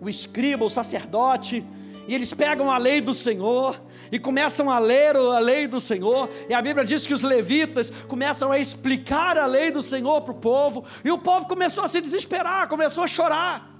o 0.00 0.08
escriba, 0.08 0.64
o 0.64 0.70
sacerdote, 0.70 1.64
e 2.06 2.14
eles 2.14 2.32
pegam 2.34 2.70
a 2.70 2.78
lei 2.78 3.00
do 3.00 3.14
Senhor 3.14 3.80
e 4.12 4.18
começam 4.18 4.70
a 4.70 4.78
ler 4.78 5.16
a 5.16 5.38
lei 5.38 5.66
do 5.66 5.80
Senhor, 5.80 6.28
e 6.48 6.54
a 6.54 6.62
Bíblia 6.62 6.84
diz 6.84 7.06
que 7.06 7.14
os 7.14 7.22
levitas 7.22 7.90
começam 8.06 8.52
a 8.52 8.58
explicar 8.58 9.36
a 9.38 9.46
lei 9.46 9.70
do 9.70 9.82
Senhor 9.82 10.20
para 10.20 10.32
o 10.32 10.36
povo, 10.36 10.84
e 11.04 11.10
o 11.10 11.18
povo 11.18 11.48
começou 11.48 11.82
a 11.82 11.88
se 11.88 12.00
desesperar, 12.00 12.68
começou 12.68 13.02
a 13.02 13.08
chorar. 13.08 13.74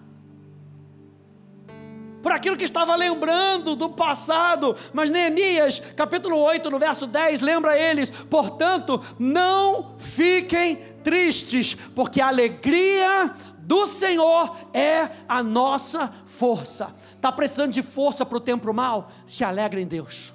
Por 2.23 2.33
aquilo 2.33 2.57
que 2.57 2.65
estava 2.65 2.97
lembrando 2.97 3.77
do 3.77 3.91
passado, 3.91 4.75
mas 4.95 5.11
Neemias, 5.11 5.81
capítulo 5.95 6.39
8, 6.39 6.71
no 6.71 6.79
verso 6.79 7.07
10, 7.07 7.43
lembra 7.43 7.79
eles: 7.79 8.11
portanto, 8.11 8.99
não 9.19 9.95
fiquem 9.99 10.79
tristes, 11.05 11.77
porque 11.95 12.21
a 12.21 12.29
alegria 12.29 13.31
do 13.59 13.87
Senhor 13.87 14.57
é 14.73 15.11
a 15.29 15.43
nossa 15.43 16.13
força. 16.25 16.95
Está 17.15 17.31
precisando 17.31 17.73
de 17.73 17.83
força 17.83 18.27
para 18.27 18.39
o 18.39 18.41
tempo 18.41 18.73
mal? 18.73 19.11
Se 19.27 19.45
alegra 19.45 19.81
em 19.81 19.87
Deus. 19.87 20.35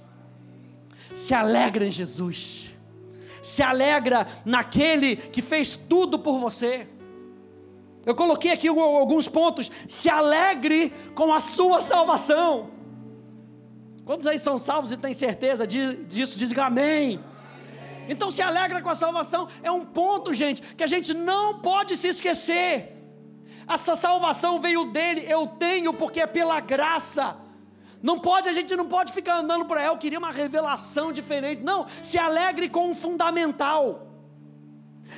Se 1.14 1.34
alegra 1.34 1.86
em 1.86 1.92
Jesus. 1.92 2.74
Se 3.42 3.62
alegra 3.62 4.28
naquele 4.46 5.16
que 5.16 5.42
fez 5.42 5.76
tudo 5.76 6.20
por 6.20 6.40
você. 6.40 6.88
Eu 8.06 8.16
coloquei 8.16 8.52
aqui 8.52 8.68
alguns 8.68 9.28
pontos. 9.28 9.72
Se 9.88 10.10
alegre 10.10 10.94
com 11.16 11.34
a 11.34 11.40
sua 11.40 11.82
salvação. 11.82 12.72
Quantos 14.06 14.26
aí 14.26 14.40
são 14.40 14.58
salvos 14.58 14.92
e 14.92 14.98
têm 14.98 15.14
certeza 15.14 15.68
disso? 15.68 16.40
Diz 16.40 16.58
amém. 16.58 17.20
Então 18.10 18.32
se 18.32 18.42
alegra 18.42 18.82
com 18.82 18.90
a 18.90 18.96
salvação. 18.96 19.48
É 19.62 19.72
um 19.72 19.86
ponto, 19.86 20.34
gente, 20.34 20.62
que 20.76 20.84
a 20.84 20.88
gente 20.88 21.14
não 21.14 21.60
pode 21.60 21.96
se 21.96 22.08
esquecer. 22.08 22.98
Essa 23.68 23.96
salvação 23.96 24.60
veio 24.60 24.86
dele, 24.86 25.24
eu 25.28 25.46
tenho 25.46 25.94
porque 25.94 26.20
é 26.20 26.26
pela 26.28 26.60
graça. 26.60 27.38
Não 28.02 28.18
pode, 28.18 28.50
a 28.50 28.54
gente 28.54 28.76
não 28.76 28.88
pode 28.88 29.14
ficar 29.14 29.38
andando 29.38 29.66
por 29.66 29.78
aí, 29.78 29.86
eu 29.86 29.98
queria 29.98 30.18
uma 30.18 30.32
revelação 30.32 31.12
diferente. 31.12 31.62
Não, 31.62 31.86
se 32.02 32.18
alegre 32.18 32.68
com 32.68 32.90
o 32.90 32.96
fundamental. 32.96 34.09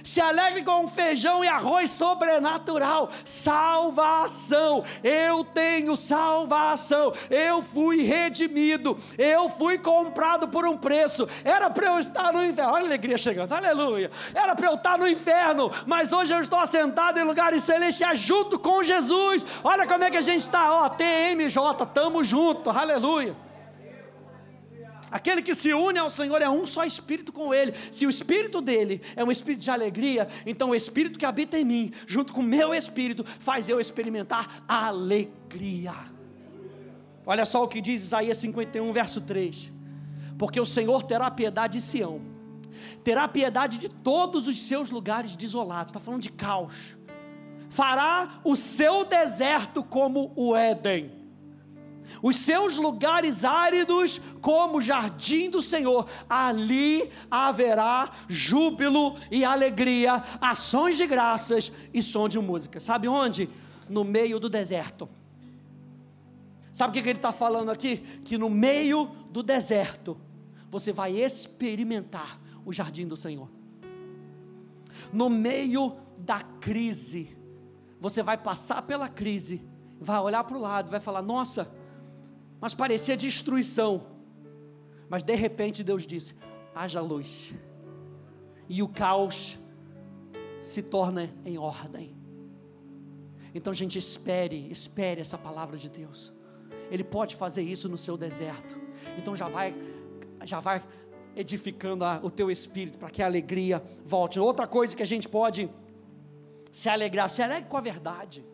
Se 0.03 0.19
alegre 0.19 0.63
com 0.63 0.87
feijão 0.87 1.43
e 1.43 1.47
arroz 1.47 1.91
sobrenatural. 1.91 3.09
Salvação. 3.25 4.83
Eu 5.03 5.43
tenho 5.43 5.95
salvação. 5.95 7.13
Eu 7.29 7.61
fui 7.61 8.03
redimido. 8.03 8.97
Eu 9.17 9.49
fui 9.49 9.77
comprado 9.77 10.47
por 10.47 10.65
um 10.65 10.77
preço. 10.77 11.27
Era 11.43 11.69
para 11.69 11.87
eu 11.87 11.99
estar 11.99 12.31
no 12.33 12.43
inferno. 12.43 12.73
Olha 12.73 12.83
a 12.83 12.87
alegria 12.87 13.17
chegando. 13.17 13.51
Aleluia. 13.53 14.11
Era 14.33 14.55
para 14.55 14.67
eu 14.67 14.75
estar 14.75 14.97
no 14.97 15.07
inferno. 15.07 15.71
Mas 15.85 16.11
hoje 16.11 16.33
eu 16.33 16.39
estou 16.39 16.59
assentado 16.59 17.19
em 17.19 17.23
lugares 17.23 17.63
celestiais 17.63 18.19
junto 18.19 18.59
com 18.59 18.83
Jesus. 18.83 19.45
Olha 19.63 19.85
como 19.87 20.03
é 20.03 20.11
que 20.11 20.17
a 20.17 20.21
gente 20.21 20.41
está. 20.41 20.73
Ó, 20.73 20.89
TMJ. 20.89 21.85
Tamo 21.93 22.23
junto. 22.23 22.69
Aleluia. 22.69 23.50
Aquele 25.11 25.41
que 25.41 25.53
se 25.53 25.73
une 25.73 25.99
ao 25.99 26.09
Senhor 26.09 26.41
é 26.41 26.49
um 26.49 26.65
só 26.65 26.85
espírito 26.85 27.33
com 27.33 27.53
Ele. 27.53 27.73
Se 27.91 28.07
o 28.07 28.09
espírito 28.09 28.61
dele 28.61 29.01
é 29.13 29.23
um 29.23 29.29
espírito 29.29 29.61
de 29.61 29.69
alegria, 29.69 30.27
então 30.45 30.69
o 30.69 30.75
espírito 30.75 31.19
que 31.19 31.25
habita 31.25 31.59
em 31.59 31.65
mim, 31.65 31.91
junto 32.07 32.31
com 32.31 32.39
o 32.39 32.43
meu 32.43 32.73
espírito, 32.73 33.25
faz 33.39 33.67
eu 33.67 33.79
experimentar 33.79 34.63
alegria. 34.65 35.93
Olha 37.25 37.43
só 37.43 37.61
o 37.61 37.67
que 37.67 37.81
diz 37.81 38.01
Isaías 38.01 38.37
51, 38.37 38.89
verso 38.93 39.19
3: 39.19 39.69
Porque 40.37 40.59
o 40.59 40.65
Senhor 40.65 41.03
terá 41.03 41.29
piedade 41.29 41.79
de 41.79 41.83
Sião, 41.83 42.21
terá 43.03 43.27
piedade 43.27 43.77
de 43.77 43.89
todos 43.89 44.47
os 44.47 44.61
seus 44.61 44.91
lugares 44.91 45.35
desolados, 45.35 45.91
está 45.91 45.99
falando 45.99 46.21
de 46.21 46.31
caos, 46.31 46.97
fará 47.69 48.39
o 48.45 48.55
seu 48.55 49.03
deserto 49.03 49.83
como 49.83 50.31
o 50.37 50.55
Éden 50.55 51.20
os 52.21 52.35
seus 52.37 52.77
lugares 52.77 53.43
áridos 53.43 54.19
como 54.41 54.81
jardim 54.81 55.49
do 55.49 55.61
Senhor, 55.61 56.07
ali 56.29 57.11
haverá 57.29 58.11
júbilo 58.27 59.15
e 59.29 59.45
alegria, 59.45 60.23
ações 60.39 60.97
de 60.97 61.05
graças 61.05 61.71
e 61.93 62.01
som 62.01 62.27
de 62.27 62.39
música. 62.39 62.79
Sabe 62.79 63.07
onde? 63.07 63.49
No 63.89 64.03
meio 64.03 64.39
do 64.39 64.49
deserto. 64.49 65.07
Sabe 66.71 66.89
o 66.97 67.03
que 67.03 67.09
ele 67.09 67.19
está 67.19 67.33
falando 67.33 67.69
aqui? 67.69 67.97
Que 68.23 68.37
no 68.37 68.49
meio 68.49 69.05
do 69.29 69.43
deserto 69.43 70.17
você 70.69 70.93
vai 70.93 71.17
experimentar 71.17 72.39
o 72.65 72.71
jardim 72.71 73.07
do 73.07 73.17
Senhor. 73.17 73.49
No 75.11 75.29
meio 75.29 75.97
da 76.17 76.41
crise, 76.41 77.35
você 77.99 78.23
vai 78.23 78.37
passar 78.37 78.81
pela 78.83 79.09
crise, 79.09 79.61
vai 79.99 80.19
olhar 80.19 80.43
para 80.43 80.57
o 80.57 80.61
lado, 80.61 80.89
vai 80.89 80.99
falar: 80.99 81.21
Nossa, 81.21 81.71
mas 82.61 82.75
parecia 82.75 83.17
destruição. 83.17 84.05
Mas 85.09 85.23
de 85.23 85.35
repente 85.35 85.83
Deus 85.83 86.05
disse: 86.05 86.35
haja 86.73 87.01
luz. 87.01 87.53
E 88.69 88.81
o 88.83 88.87
caos 88.87 89.59
se 90.61 90.81
torna 90.81 91.29
em 91.43 91.57
ordem. 91.57 92.15
Então, 93.53 93.73
gente, 93.73 93.97
espere, 93.97 94.71
espere 94.71 95.19
essa 95.19 95.37
palavra 95.37 95.75
de 95.75 95.89
Deus. 95.89 96.31
Ele 96.89 97.03
pode 97.03 97.35
fazer 97.35 97.63
isso 97.63 97.89
no 97.89 97.97
seu 97.97 98.15
deserto. 98.15 98.79
Então 99.17 99.35
já 99.35 99.49
vai, 99.49 99.75
já 100.45 100.59
vai 100.59 100.81
edificando 101.35 102.05
a, 102.05 102.19
o 102.23 102.29
teu 102.29 102.51
espírito 102.51 102.97
para 102.97 103.09
que 103.09 103.21
a 103.21 103.25
alegria 103.25 103.83
volte. 104.05 104.39
Outra 104.39 104.67
coisa 104.67 104.95
que 104.95 105.03
a 105.03 105.05
gente 105.05 105.27
pode 105.27 105.69
se 106.71 106.87
alegrar, 106.87 107.29
se 107.29 107.41
alegre 107.41 107.69
com 107.69 107.77
a 107.77 107.81
verdade. 107.81 108.45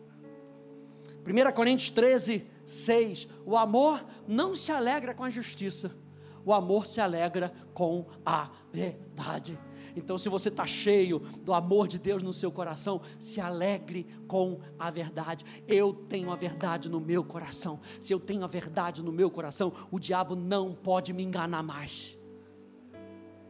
1 1.24 1.52
Coríntios 1.52 1.90
13, 1.90 2.46
6. 2.68 3.26
O 3.46 3.56
amor 3.56 4.04
não 4.26 4.54
se 4.54 4.70
alegra 4.70 5.14
com 5.14 5.24
a 5.24 5.30
justiça. 5.30 5.96
O 6.44 6.52
amor 6.52 6.86
se 6.86 7.00
alegra 7.00 7.50
com 7.72 8.06
a 8.24 8.50
verdade. 8.70 9.58
Então, 9.96 10.18
se 10.18 10.28
você 10.28 10.50
está 10.50 10.66
cheio 10.66 11.18
do 11.40 11.54
amor 11.54 11.88
de 11.88 11.98
Deus 11.98 12.22
no 12.22 12.32
seu 12.32 12.52
coração, 12.52 13.00
se 13.18 13.40
alegre 13.40 14.06
com 14.26 14.60
a 14.78 14.90
verdade. 14.90 15.46
Eu 15.66 15.94
tenho 15.94 16.30
a 16.30 16.36
verdade 16.36 16.90
no 16.90 17.00
meu 17.00 17.24
coração. 17.24 17.80
Se 17.98 18.12
eu 18.12 18.20
tenho 18.20 18.44
a 18.44 18.46
verdade 18.46 19.02
no 19.02 19.10
meu 19.10 19.30
coração, 19.30 19.72
o 19.90 19.98
diabo 19.98 20.36
não 20.36 20.74
pode 20.74 21.14
me 21.14 21.22
enganar 21.22 21.62
mais. 21.62 22.18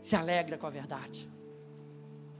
Se 0.01 0.15
alegra 0.15 0.57
com 0.57 0.67
a 0.67 0.71
verdade. 0.71 1.29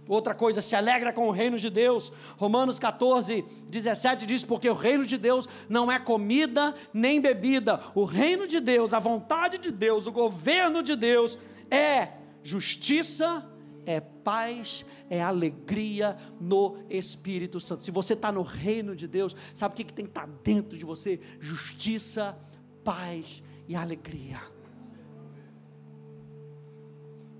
Outra 0.09 0.35
coisa, 0.35 0.63
se 0.63 0.75
alegra 0.75 1.13
com 1.13 1.29
o 1.29 1.31
reino 1.31 1.59
de 1.59 1.69
Deus. 1.69 2.11
Romanos 2.39 2.79
14, 2.79 3.45
17 3.69 4.25
diz: 4.25 4.43
Porque 4.43 4.69
o 4.69 4.75
reino 4.75 5.05
de 5.05 5.19
Deus 5.19 5.47
não 5.69 5.93
é 5.93 5.99
comida 5.99 6.75
nem 6.95 7.21
bebida. 7.21 7.79
O 7.95 8.05
reino 8.05 8.47
de 8.47 8.59
Deus, 8.59 8.95
a 8.95 8.99
vontade 8.99 9.59
de 9.59 9.71
Deus, 9.71 10.07
o 10.07 10.13
governo 10.13 10.83
de 10.83 10.97
Deus 10.97 11.39
é 11.71 12.13
justiça, 12.43 13.47
é 13.85 14.01
paz, 14.01 14.87
é 15.11 15.23
alegria 15.23 16.17
no 16.41 16.79
Espírito 16.89 17.61
Santo. 17.61 17.83
Se 17.83 17.91
você 17.91 18.15
está 18.15 18.33
no 18.33 18.43
reino 18.43 18.97
de 18.97 19.07
Deus, 19.07 19.37
sabe 19.53 19.75
o 19.75 19.77
que, 19.77 19.85
que 19.85 19.93
tem 19.93 20.07
que 20.07 20.11
estar 20.11 20.27
tá 20.27 20.33
dentro 20.43 20.79
de 20.79 20.87
você? 20.87 21.21
Justiça, 21.39 22.35
paz 22.83 23.43
e 23.69 23.77
alegria. 23.77 24.41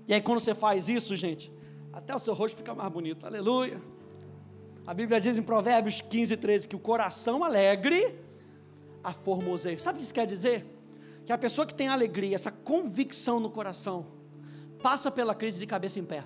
E 0.07 0.13
aí, 0.13 0.21
quando 0.21 0.39
você 0.39 0.53
faz 0.55 0.87
isso, 0.87 1.15
gente, 1.15 1.51
até 1.99 2.15
o 2.15 2.19
seu 2.19 2.33
rosto 2.33 2.55
fica 2.55 2.73
mais 2.73 2.89
bonito. 2.89 3.25
Aleluia. 3.25 3.81
A 4.87 4.93
Bíblia 4.93 5.19
diz 5.19 5.37
em 5.37 5.43
Provérbios 5.43 5.99
15, 5.99 6.37
13 6.37 6.67
que 6.67 6.75
o 6.75 6.79
coração 6.79 7.43
alegre 7.43 8.15
a 9.03 9.11
formoseia. 9.11 9.77
Sabe 9.79 9.97
o 9.97 9.99
que 9.99 10.05
isso 10.05 10.13
quer 10.13 10.25
dizer? 10.25 10.65
Que 11.25 11.33
a 11.33 11.37
pessoa 11.37 11.67
que 11.67 11.75
tem 11.75 11.89
alegria, 11.89 12.35
essa 12.35 12.51
convicção 12.51 13.37
no 13.41 13.51
coração, 13.51 14.05
passa 14.81 15.11
pela 15.11 15.35
crise 15.35 15.59
de 15.59 15.67
cabeça 15.67 15.99
em 15.99 16.05
pé. 16.05 16.23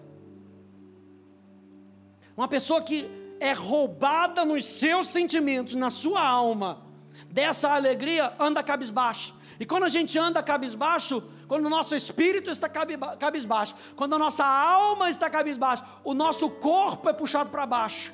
Uma 2.37 2.47
pessoa 2.47 2.79
que 2.79 3.09
é 3.39 3.51
roubada 3.51 4.45
nos 4.45 4.65
seus 4.65 5.07
sentimentos, 5.07 5.73
na 5.73 5.89
sua 5.89 6.23
alma, 6.23 6.83
dessa 7.31 7.69
alegria, 7.71 8.31
anda 8.39 8.61
cabisbaixo. 8.61 9.35
E 9.63 9.65
quando 9.65 9.85
a 9.85 9.87
gente 9.87 10.19
anda 10.19 10.43
cabisbaixo, 10.43 11.23
quando 11.47 11.67
o 11.67 11.69
nosso 11.69 11.95
espírito 11.95 12.51
está 12.51 12.67
cabisbaixo, 12.67 13.73
quando 13.95 14.13
a 14.13 14.19
nossa 14.19 14.45
alma 14.45 15.09
está 15.09 15.29
cabisbaixo, 15.29 15.85
o 16.03 16.13
nosso 16.13 16.49
corpo 16.49 17.07
é 17.07 17.13
puxado 17.13 17.49
para 17.49 17.65
baixo. 17.65 18.13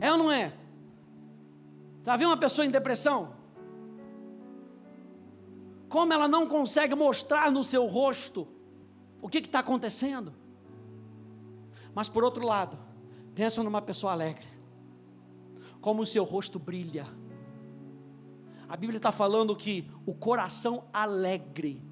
É 0.00 0.10
ou 0.10 0.16
não 0.16 0.32
é? 0.32 0.54
Já 2.06 2.16
viu 2.16 2.30
uma 2.30 2.38
pessoa 2.38 2.64
em 2.64 2.70
depressão? 2.70 3.34
Como 5.90 6.10
ela 6.10 6.26
não 6.26 6.46
consegue 6.46 6.94
mostrar 6.94 7.52
no 7.52 7.62
seu 7.62 7.84
rosto 7.84 8.48
o 9.20 9.28
que 9.28 9.36
está 9.36 9.58
acontecendo? 9.58 10.32
Mas 11.94 12.08
por 12.08 12.24
outro 12.24 12.46
lado, 12.46 12.78
pensa 13.34 13.62
numa 13.62 13.82
pessoa 13.82 14.12
alegre, 14.12 14.46
como 15.82 16.00
o 16.00 16.06
seu 16.06 16.24
rosto 16.24 16.58
brilha 16.58 17.06
a 18.68 18.76
Bíblia 18.76 18.98
está 18.98 19.10
falando 19.10 19.56
que 19.56 19.90
o 20.04 20.14
coração 20.14 20.84
alegre 20.92 21.82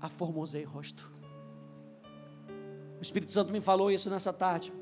aformoseia 0.00 0.66
o 0.66 0.70
rosto. 0.70 1.10
O 2.98 3.02
Espírito 3.02 3.30
Santo 3.30 3.52
me 3.52 3.60
falou 3.60 3.90
isso 3.90 4.08
nessa 4.08 4.32
tarde. 4.32 4.72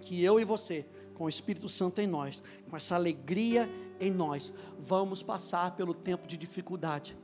Que 0.00 0.24
eu 0.24 0.40
e 0.40 0.44
você, 0.44 0.86
com 1.14 1.24
o 1.24 1.28
Espírito 1.28 1.68
Santo 1.68 2.00
em 2.00 2.06
nós, 2.06 2.42
com 2.68 2.76
essa 2.76 2.94
alegria 2.94 3.68
em 4.00 4.10
nós, 4.10 4.52
vamos 4.78 5.22
passar 5.22 5.76
pelo 5.76 5.92
tempo 5.92 6.26
de 6.26 6.36
dificuldade. 6.36 7.16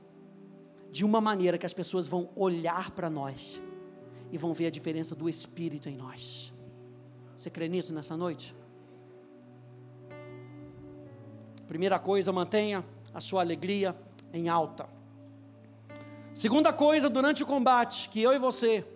De 0.91 1.05
uma 1.05 1.21
maneira 1.21 1.59
que 1.59 1.67
as 1.67 1.75
pessoas 1.75 2.07
vão 2.07 2.29
olhar 2.37 2.91
para 2.91 3.09
nós 3.09 3.61
e 4.31 4.37
vão 4.37 4.53
ver 4.53 4.67
a 4.67 4.71
diferença 4.71 5.15
do 5.15 5.29
Espírito 5.29 5.89
em 5.89 5.97
nós. 5.97 6.53
Você 7.35 7.49
crê 7.49 7.67
nisso 7.67 7.95
nessa 7.95 8.17
noite? 8.17 8.55
Primeira 11.67 11.99
coisa, 11.99 12.33
mantenha 12.33 12.85
a 13.19 13.21
sua 13.21 13.41
alegria 13.41 13.97
em 14.33 14.49
alta. 14.49 14.89
Segunda 16.33 16.73
coisa, 16.73 17.11
durante 17.11 17.43
o 17.43 17.47
combate, 17.47 18.09
que 18.09 18.23
eu 18.23 18.33
e 18.33 18.39
você 18.39 18.87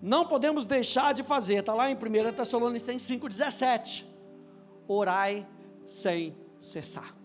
não 0.00 0.26
podemos 0.26 0.66
deixar 0.66 1.14
de 1.14 1.22
fazer, 1.22 1.60
está 1.60 1.72
lá 1.72 1.90
em 1.90 1.94
1 1.94 2.34
Tessalonicenses 2.34 3.08
5,17: 3.18 4.04
orai 4.86 5.46
sem 5.86 6.36
cessar. 6.58 7.16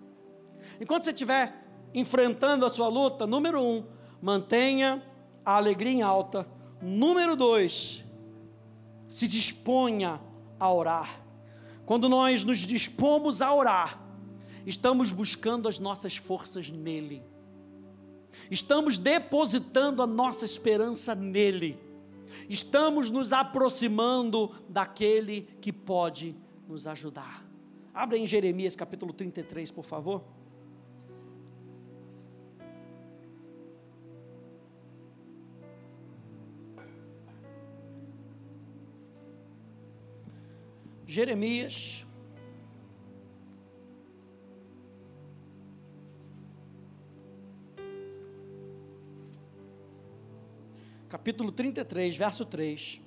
Enquanto 0.80 1.04
você 1.04 1.10
estiver 1.10 1.54
enfrentando 1.94 2.66
a 2.66 2.70
sua 2.70 2.88
luta, 2.88 3.28
número 3.28 3.62
um, 3.62 3.84
mantenha 4.22 5.04
a 5.46 5.58
alegria 5.58 5.92
em 5.92 6.02
alta. 6.02 6.48
Número 6.82 7.36
dois, 7.36 8.06
se 9.10 9.28
disponha 9.28 10.22
a 10.58 10.72
orar. 10.72 11.22
Quando 11.86 12.08
nós 12.08 12.46
nos 12.46 12.60
dispomos 12.60 13.42
a 13.42 13.54
orar, 13.54 14.01
estamos 14.66 15.12
buscando 15.12 15.68
as 15.68 15.80
nossas 15.80 16.18
forças 16.18 16.70
nele, 16.70 17.24
estamos 18.50 18.98
depositando 18.98 20.02
a 20.02 20.08
nossa 20.08 20.46
esperança 20.46 21.16
nele, 21.16 21.80
estamos 22.50 23.10
nos 23.10 23.32
aproximando 23.34 24.52
daquele 24.70 25.48
que 25.60 25.72
pode 25.72 26.36
nos 26.68 26.88
ajudar. 26.88 27.46
Abra 27.94 28.18
em 28.18 28.26
Jeremias 28.26 28.76
capítulo 28.76 29.14
33, 29.14 29.72
por 29.72 29.86
favor. 29.86 30.24
Jeremias 41.12 42.08
capítulo 51.12 51.52
33, 51.52 52.16
verso 52.16 52.46
3. 52.46 53.02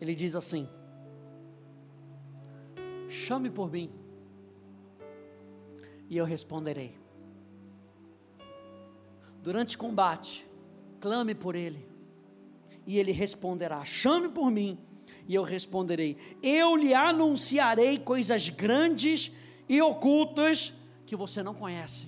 Ele 0.00 0.16
diz 0.16 0.34
assim: 0.34 0.68
Chame 3.08 3.48
por 3.48 3.70
mim, 3.70 3.88
e 6.10 6.16
eu 6.16 6.24
responderei. 6.24 6.98
Durante 9.40 9.78
combate, 9.78 10.44
clame 11.00 11.36
por 11.36 11.54
ele, 11.54 11.88
e 12.84 12.98
ele 12.98 13.12
responderá. 13.12 13.84
Chame 13.84 14.28
por 14.28 14.50
mim, 14.50 14.76
e 15.32 15.34
eu 15.34 15.42
responderei: 15.42 16.18
Eu 16.42 16.76
lhe 16.76 16.92
anunciarei 16.92 17.98
coisas 17.98 18.50
grandes 18.50 19.32
e 19.66 19.80
ocultas 19.80 20.74
que 21.06 21.16
você 21.16 21.42
não 21.42 21.54
conhece. 21.54 22.06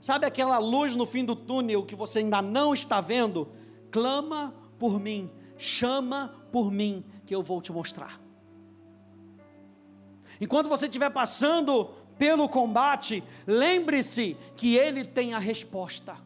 Sabe 0.00 0.26
aquela 0.26 0.58
luz 0.58 0.94
no 0.94 1.04
fim 1.04 1.24
do 1.24 1.34
túnel 1.34 1.84
que 1.84 1.96
você 1.96 2.20
ainda 2.20 2.40
não 2.40 2.72
está 2.72 3.00
vendo? 3.00 3.48
Clama 3.90 4.54
por 4.78 5.00
mim, 5.00 5.28
chama 5.58 6.32
por 6.52 6.70
mim, 6.70 7.04
que 7.26 7.34
eu 7.34 7.42
vou 7.42 7.60
te 7.60 7.72
mostrar. 7.72 8.20
Enquanto 10.40 10.68
você 10.68 10.84
estiver 10.84 11.10
passando 11.10 11.90
pelo 12.16 12.48
combate, 12.48 13.24
lembre-se 13.44 14.36
que 14.54 14.76
Ele 14.76 15.04
tem 15.04 15.34
a 15.34 15.38
resposta. 15.40 16.16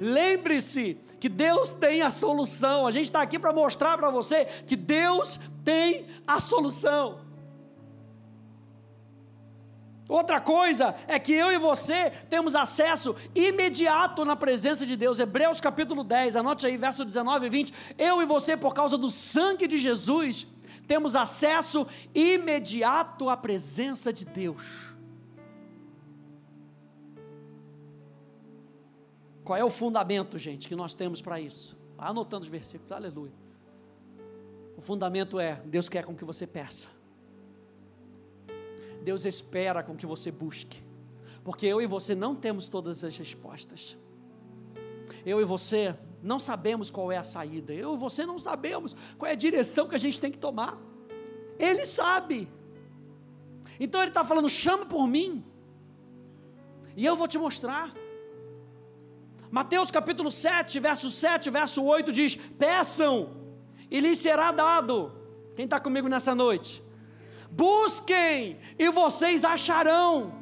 Lembre-se 0.00 0.98
que 1.20 1.28
Deus 1.28 1.74
tem 1.74 2.02
a 2.02 2.10
solução. 2.10 2.86
A 2.86 2.90
gente 2.90 3.06
está 3.06 3.22
aqui 3.22 3.38
para 3.38 3.52
mostrar 3.52 3.96
para 3.98 4.10
você 4.10 4.44
que 4.44 4.76
Deus 4.76 5.40
tem 5.64 6.06
a 6.26 6.40
solução. 6.40 7.28
Outra 10.08 10.40
coisa 10.40 10.94
é 11.06 11.18
que 11.18 11.34
eu 11.34 11.52
e 11.52 11.58
você 11.58 12.10
temos 12.30 12.54
acesso 12.54 13.14
imediato 13.34 14.24
na 14.24 14.34
presença 14.34 14.86
de 14.86 14.96
Deus. 14.96 15.18
Hebreus 15.18 15.60
capítulo 15.60 16.02
10, 16.02 16.36
anote 16.36 16.64
aí, 16.64 16.78
verso 16.78 17.04
19 17.04 17.46
e 17.46 17.50
20. 17.50 17.74
Eu 17.98 18.22
e 18.22 18.24
você, 18.24 18.56
por 18.56 18.72
causa 18.72 18.96
do 18.96 19.10
sangue 19.10 19.66
de 19.66 19.76
Jesus, 19.76 20.46
temos 20.86 21.14
acesso 21.14 21.86
imediato 22.14 23.28
à 23.28 23.36
presença 23.36 24.10
de 24.10 24.24
Deus. 24.24 24.96
Qual 29.48 29.56
é 29.56 29.64
o 29.64 29.70
fundamento, 29.70 30.38
gente, 30.38 30.68
que 30.68 30.76
nós 30.76 30.92
temos 30.92 31.22
para 31.22 31.40
isso? 31.40 31.74
Anotando 31.96 32.42
os 32.42 32.50
versículos, 32.50 32.92
aleluia. 32.92 33.32
O 34.76 34.82
fundamento 34.82 35.40
é: 35.40 35.62
Deus 35.64 35.88
quer 35.88 36.04
com 36.04 36.14
que 36.14 36.22
você 36.22 36.46
peça. 36.46 36.88
Deus 39.02 39.24
espera 39.24 39.82
com 39.82 39.96
que 39.96 40.04
você 40.04 40.30
busque. 40.30 40.82
Porque 41.42 41.64
eu 41.64 41.80
e 41.80 41.86
você 41.86 42.14
não 42.14 42.36
temos 42.36 42.68
todas 42.68 43.02
as 43.02 43.16
respostas. 43.16 43.96
Eu 45.24 45.40
e 45.40 45.44
você 45.46 45.96
não 46.22 46.38
sabemos 46.38 46.90
qual 46.90 47.10
é 47.10 47.16
a 47.16 47.24
saída. 47.24 47.72
Eu 47.72 47.94
e 47.94 47.96
você 47.96 48.26
não 48.26 48.38
sabemos 48.38 48.94
qual 49.16 49.30
é 49.30 49.32
a 49.32 49.34
direção 49.34 49.88
que 49.88 49.94
a 49.94 49.98
gente 49.98 50.20
tem 50.20 50.30
que 50.30 50.36
tomar. 50.36 50.78
Ele 51.58 51.86
sabe. 51.86 52.46
Então 53.80 54.02
ele 54.02 54.10
está 54.10 54.26
falando: 54.26 54.46
chama 54.46 54.84
por 54.84 55.06
mim, 55.06 55.42
e 56.94 57.06
eu 57.06 57.16
vou 57.16 57.26
te 57.26 57.38
mostrar. 57.38 57.94
Mateus 59.50 59.90
capítulo 59.90 60.30
7, 60.30 60.78
verso 60.78 61.10
7, 61.10 61.50
verso 61.50 61.82
8 61.82 62.12
diz: 62.12 62.36
Peçam, 62.36 63.30
e 63.90 64.00
lhes 64.00 64.18
será 64.18 64.52
dado. 64.52 65.12
Quem 65.56 65.64
está 65.64 65.80
comigo 65.80 66.08
nessa 66.08 66.34
noite? 66.34 66.82
Busquem, 67.50 68.58
e 68.78 68.90
vocês 68.90 69.44
acharão 69.44 70.37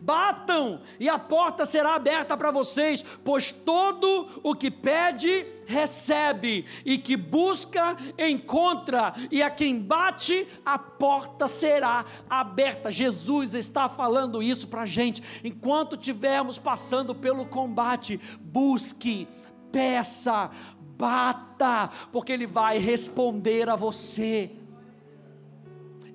batam 0.00 0.80
e 0.98 1.08
a 1.08 1.18
porta 1.18 1.64
será 1.64 1.94
aberta 1.94 2.36
para 2.36 2.50
vocês, 2.50 3.04
pois 3.24 3.52
todo 3.52 4.40
o 4.42 4.54
que 4.54 4.70
pede, 4.70 5.46
recebe, 5.66 6.64
e 6.84 6.98
que 6.98 7.16
busca, 7.16 7.96
encontra, 8.18 9.12
e 9.30 9.42
a 9.42 9.50
quem 9.50 9.78
bate, 9.78 10.46
a 10.64 10.78
porta 10.78 11.46
será 11.46 12.04
aberta. 12.28 12.90
Jesus 12.90 13.54
está 13.54 13.88
falando 13.88 14.42
isso 14.42 14.68
para 14.68 14.82
a 14.82 14.86
gente, 14.86 15.22
enquanto 15.44 15.96
estivermos 15.96 16.58
passando 16.58 17.14
pelo 17.14 17.46
combate, 17.46 18.20
busque, 18.40 19.28
peça, 19.70 20.50
bata, 20.96 21.90
porque 22.10 22.32
Ele 22.32 22.46
vai 22.46 22.78
responder 22.78 23.68
a 23.68 23.76
você. 23.76 24.50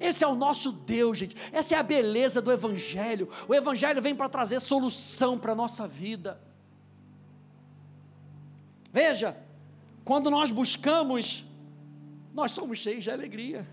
Esse 0.03 0.21
é 0.21 0.27
o 0.27 0.35
nosso 0.35 0.69
Deus, 0.69 1.17
gente. 1.17 1.33
Essa 1.53 1.75
é 1.75 1.77
a 1.77 1.83
beleza 1.83 2.41
do 2.41 2.51
Evangelho. 2.51 3.29
O 3.47 3.55
Evangelho 3.55 4.01
vem 4.01 4.13
para 4.13 4.27
trazer 4.27 4.59
solução 4.59 5.39
para 5.39 5.53
a 5.53 5.55
nossa 5.55 5.87
vida. 5.87 6.41
Veja, 8.91 9.37
quando 10.03 10.29
nós 10.29 10.51
buscamos, 10.51 11.45
nós 12.33 12.51
somos 12.51 12.79
cheios 12.79 13.05
de 13.05 13.11
alegria. 13.11 13.65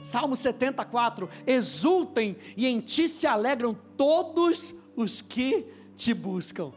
Salmo 0.00 0.36
74: 0.36 1.28
Exultem 1.44 2.36
e 2.56 2.64
em 2.64 2.78
ti 2.80 3.08
se 3.08 3.26
alegram 3.26 3.76
todos 3.96 4.72
os 4.94 5.20
que 5.20 5.66
te 5.96 6.14
buscam. 6.14 6.72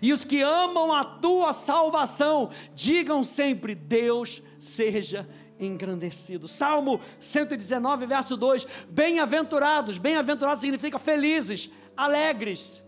E 0.00 0.14
os 0.14 0.24
que 0.24 0.40
amam 0.40 0.92
a 0.94 1.04
tua 1.04 1.52
salvação, 1.52 2.48
digam 2.74 3.22
sempre: 3.22 3.74
Deus 3.74 4.42
seja 4.58 5.28
engrandecido. 5.58 6.48
Salmo 6.48 7.00
119, 7.20 8.06
verso 8.06 8.36
2: 8.36 8.66
Bem-aventurados, 8.88 9.98
bem-aventurados 9.98 10.60
significa 10.60 10.98
felizes, 10.98 11.70
alegres. 11.96 12.84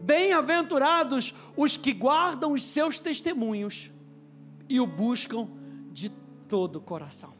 Bem-aventurados 0.00 1.34
os 1.56 1.76
que 1.76 1.92
guardam 1.92 2.52
os 2.52 2.64
seus 2.64 2.98
testemunhos 2.98 3.90
e 4.68 4.80
o 4.80 4.86
buscam 4.86 5.48
de 5.92 6.08
todo 6.48 6.76
o 6.76 6.80
coração. 6.80 7.34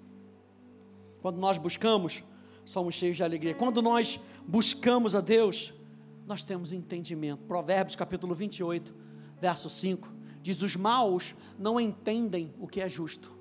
Quando 1.23 1.39
nós 1.39 1.57
buscamos, 1.57 2.23
somos 2.65 2.95
cheios 2.95 3.17
de 3.17 3.25
alegria. 3.25 3.55
Quando 3.55 3.81
nós 3.81 4.21
buscamos 4.47 5.15
a 5.15 5.21
Deus, 5.21 5.73
nós 6.27 6.45
temos 6.45 6.73
entendimento. 6.73 7.45
Provérbios 7.45 7.97
capítulo 7.97 8.35
28, 8.35 8.95
verso 9.41 9.71
5, 9.71 10.13
diz: 10.43 10.61
Os 10.61 10.77
maus 10.77 11.35
não 11.59 11.81
entendem 11.81 12.55
o 12.59 12.69
que 12.69 12.81
é 12.81 12.89
justo 12.89 13.40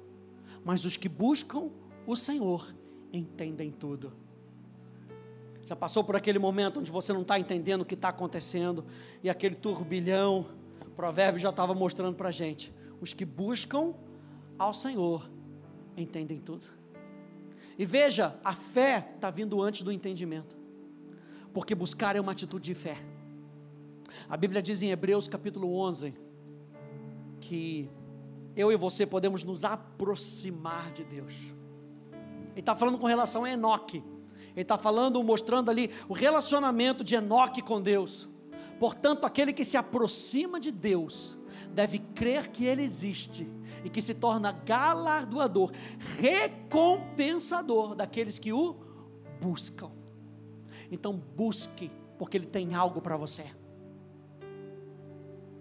mas 0.64 0.86
os 0.86 0.98
que 0.98 1.10
buscam 1.10 1.70
o 2.06 2.16
Senhor 2.16 2.74
entendem 3.12 3.72
tudo. 3.72 4.14
Já 5.66 5.76
passou 5.76 6.04
por 6.04 6.16
aquele 6.16 6.40
momento 6.40 6.80
onde 6.80 6.92
você 6.92 7.14
não 7.14 7.22
está 7.22 7.38
entendendo 7.40 7.82
o 7.82 7.86
que 7.86 7.94
está 7.94 8.10
acontecendo 8.10 8.86
e 9.22 9.30
aquele 9.30 9.56
turbilhão, 9.56 10.48
o 10.86 10.90
provérbio 10.92 11.40
já 11.40 11.50
estava 11.50 11.76
mostrando 11.76 12.16
para 12.16 12.30
a 12.30 12.32
gente: 12.32 12.74
os 13.00 13.14
que 13.14 13.24
buscam 13.24 13.94
ao 14.58 14.74
Senhor 14.74 15.30
entendem 15.96 16.40
tudo. 16.40 16.66
E 17.78 17.86
veja, 17.86 18.36
a 18.44 18.54
fé 18.54 19.12
está 19.16 19.30
vindo 19.30 19.62
antes 19.62 19.84
do 19.84 19.92
entendimento, 19.92 20.58
porque 21.54 21.76
buscar 21.76 22.16
é 22.16 22.20
uma 22.20 22.32
atitude 22.32 22.64
de 22.64 22.74
fé. 22.74 22.98
A 24.28 24.36
Bíblia 24.36 24.62
diz 24.62 24.82
em 24.82 24.92
Hebreus 24.92 25.28
capítulo 25.28 25.74
11 25.76 26.14
que 27.40 27.90
eu 28.56 28.72
e 28.72 28.76
você 28.76 29.06
podemos 29.06 29.44
nos 29.44 29.64
aproximar 29.64 30.92
de 30.92 31.04
Deus. 31.04 31.34
Ele 32.52 32.60
está 32.60 32.76
falando 32.76 32.98
com 32.98 33.08
relação 33.08 33.44
a 33.44 33.52
Enoque. 33.52 34.04
Ele 34.52 34.62
está 34.62 34.78
falando, 34.78 35.24
mostrando 35.24 35.70
ali 35.70 35.90
o 36.08 36.14
relacionamento 36.14 37.04
de 37.04 37.16
Enoque 37.16 37.62
com 37.62 37.82
Deus. 37.82 38.28
Portanto, 38.80 39.26
aquele 39.26 39.54
que 39.54 39.64
se 39.64 39.78
aproxima 39.78 40.60
de 40.60 40.72
Deus 40.72 41.38
deve 41.74 42.00
crer 42.00 42.50
que 42.50 42.66
Ele 42.66 42.82
existe 42.82 43.48
e 43.84 43.90
que 43.90 44.02
se 44.02 44.14
torna 44.14 44.52
galardoador, 44.52 45.72
recompensador 46.18 47.96
daqueles 47.96 48.40
que 48.40 48.52
o 48.52 48.76
buscam. 49.40 49.92
Então, 50.92 51.14
busque, 51.14 51.92
porque 52.18 52.38
Ele 52.38 52.48
tem 52.48 52.74
algo 52.76 53.02
para 53.02 53.16
você. 53.16 53.46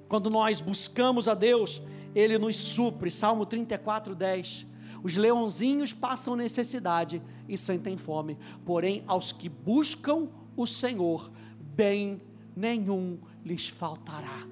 Quando 0.08 0.30
nós 0.30 0.60
buscamos 0.60 1.28
a 1.28 1.34
Deus, 1.34 1.82
ele 2.18 2.36
nos 2.36 2.56
supre. 2.56 3.10
Salmo 3.10 3.46
34, 3.46 4.14
10. 4.14 4.66
Os 5.04 5.16
leãozinhos 5.16 5.92
passam 5.92 6.34
necessidade 6.34 7.22
e 7.48 7.56
sentem 7.56 7.96
fome, 7.96 8.36
porém 8.64 9.04
aos 9.06 9.30
que 9.30 9.48
buscam 9.48 10.28
o 10.56 10.66
Senhor, 10.66 11.30
bem 11.60 12.20
nenhum 12.56 13.20
lhes 13.44 13.68
faltará. 13.68 14.46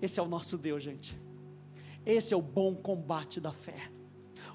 Esse 0.00 0.20
é 0.20 0.22
o 0.22 0.28
nosso 0.28 0.56
Deus, 0.56 0.84
gente. 0.84 1.20
Esse 2.06 2.32
é 2.32 2.36
o 2.36 2.42
bom 2.42 2.76
combate 2.76 3.40
da 3.40 3.50
fé. 3.50 3.90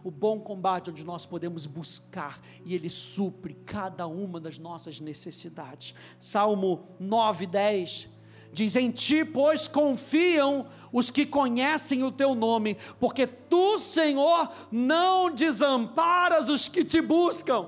O 0.01 0.09
bom 0.09 0.39
combate 0.39 0.89
onde 0.89 1.03
nós 1.03 1.25
podemos 1.25 1.65
buscar 1.65 2.41
e 2.63 2.73
Ele 2.73 2.89
supre 2.89 3.53
cada 3.65 4.07
uma 4.07 4.39
das 4.39 4.57
nossas 4.57 5.01
necessidades. 5.01 5.93
Salmo 6.17 6.87
9, 6.97 7.45
10 7.47 8.12
diz: 8.53 8.75
Em 8.75 8.91
ti, 8.91 9.25
pois, 9.25 9.67
confiam 9.67 10.67
os 10.93 11.09
que 11.09 11.25
conhecem 11.25 12.03
o 12.03 12.11
teu 12.11 12.35
nome, 12.35 12.77
porque 12.99 13.25
tu, 13.25 13.79
Senhor, 13.79 14.49
não 14.71 15.31
desamparas 15.31 16.47
os 16.49 16.67
que 16.67 16.85
te 16.85 17.01
buscam. 17.01 17.67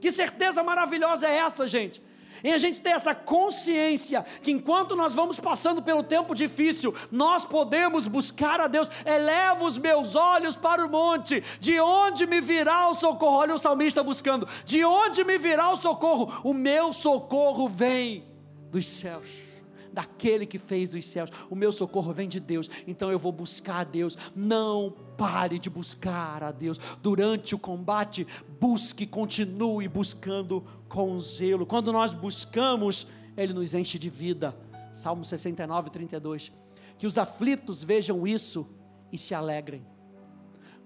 Que 0.00 0.10
certeza 0.10 0.64
maravilhosa 0.64 1.28
é 1.28 1.36
essa, 1.36 1.68
gente? 1.68 2.02
Em 2.42 2.52
a 2.52 2.58
gente 2.58 2.80
ter 2.80 2.90
essa 2.90 3.14
consciência 3.14 4.24
que 4.42 4.50
enquanto 4.50 4.96
nós 4.96 5.14
vamos 5.14 5.38
passando 5.38 5.80
pelo 5.80 6.02
tempo 6.02 6.34
difícil, 6.34 6.92
nós 7.10 7.44
podemos 7.44 8.08
buscar 8.08 8.60
a 8.60 8.66
Deus. 8.66 8.88
Eleva 9.04 9.62
os 9.64 9.78
meus 9.78 10.16
olhos 10.16 10.56
para 10.56 10.84
o 10.84 10.90
monte, 10.90 11.40
de 11.60 11.78
onde 11.78 12.26
me 12.26 12.40
virá 12.40 12.88
o 12.88 12.94
socorro? 12.94 13.36
Olha 13.36 13.54
o 13.54 13.58
salmista 13.58 14.02
buscando: 14.02 14.48
de 14.64 14.84
onde 14.84 15.22
me 15.22 15.38
virá 15.38 15.70
o 15.70 15.76
socorro? 15.76 16.32
O 16.42 16.52
meu 16.52 16.92
socorro 16.92 17.68
vem 17.68 18.24
dos 18.70 18.86
céus 18.86 19.51
daquele 19.92 20.46
que 20.46 20.58
fez 20.58 20.94
os 20.94 21.06
céus. 21.06 21.30
O 21.50 21.54
meu 21.54 21.70
socorro 21.70 22.12
vem 22.12 22.28
de 22.28 22.40
Deus, 22.40 22.70
então 22.86 23.10
eu 23.10 23.18
vou 23.18 23.32
buscar 23.32 23.80
a 23.80 23.84
Deus. 23.84 24.16
Não 24.34 24.94
pare 25.16 25.58
de 25.58 25.68
buscar 25.68 26.42
a 26.42 26.50
Deus. 26.50 26.80
Durante 27.02 27.54
o 27.54 27.58
combate, 27.58 28.26
busque, 28.60 29.06
continue 29.06 29.88
buscando 29.88 30.64
com 30.88 31.18
zelo. 31.20 31.66
Quando 31.66 31.92
nós 31.92 32.14
buscamos, 32.14 33.06
Ele 33.36 33.52
nos 33.52 33.74
enche 33.74 33.98
de 33.98 34.10
vida. 34.10 34.56
Salmo 34.92 35.24
69, 35.24 35.90
32. 35.90 36.52
Que 36.98 37.06
os 37.06 37.18
aflitos 37.18 37.82
vejam 37.82 38.26
isso 38.26 38.66
e 39.12 39.18
se 39.18 39.34
alegrem. 39.34 39.84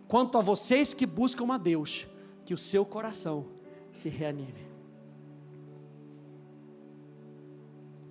Quanto 0.09 0.39
a 0.39 0.41
vocês 0.41 0.95
que 0.95 1.05
buscam 1.05 1.53
a 1.53 1.59
Deus, 1.59 2.07
que 2.45 2.55
o 2.55 2.59
seu 2.59 2.85
coração 2.85 3.47
se 3.93 4.09
reanime. 4.09 4.66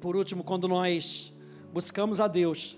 Por 0.05 0.15
último, 0.15 0.43
quando 0.43 0.67
nós 0.67 1.33
buscamos 1.73 2.21
a 2.21 2.27
Deus, 2.27 2.77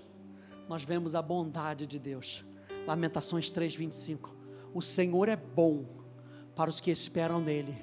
nós 0.66 0.82
vemos 0.82 1.14
a 1.14 1.20
bondade 1.20 1.86
de 1.86 1.98
Deus. 1.98 2.42
Lamentações 2.86 3.50
3:25. 3.50 4.34
O 4.72 4.80
Senhor 4.80 5.28
é 5.28 5.36
bom 5.36 5.84
para 6.54 6.70
os 6.70 6.80
que 6.80 6.90
esperam 6.90 7.38
nele, 7.38 7.76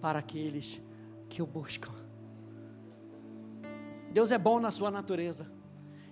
para 0.00 0.18
aqueles 0.18 0.82
que 1.28 1.40
o 1.40 1.46
buscam. 1.46 1.92
Deus 4.10 4.32
é 4.32 4.36
bom 4.36 4.58
na 4.58 4.72
sua 4.72 4.90
natureza. 4.90 5.48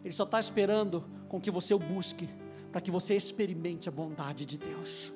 Ele 0.04 0.14
só 0.14 0.22
está 0.22 0.38
esperando 0.38 1.04
com 1.28 1.40
que 1.40 1.50
você 1.50 1.74
o 1.74 1.80
busque, 1.80 2.28
para 2.70 2.80
que 2.80 2.92
você 2.92 3.16
experimente 3.16 3.88
a 3.88 3.92
bondade 3.92 4.46
de 4.46 4.56
Deus. 4.56 5.12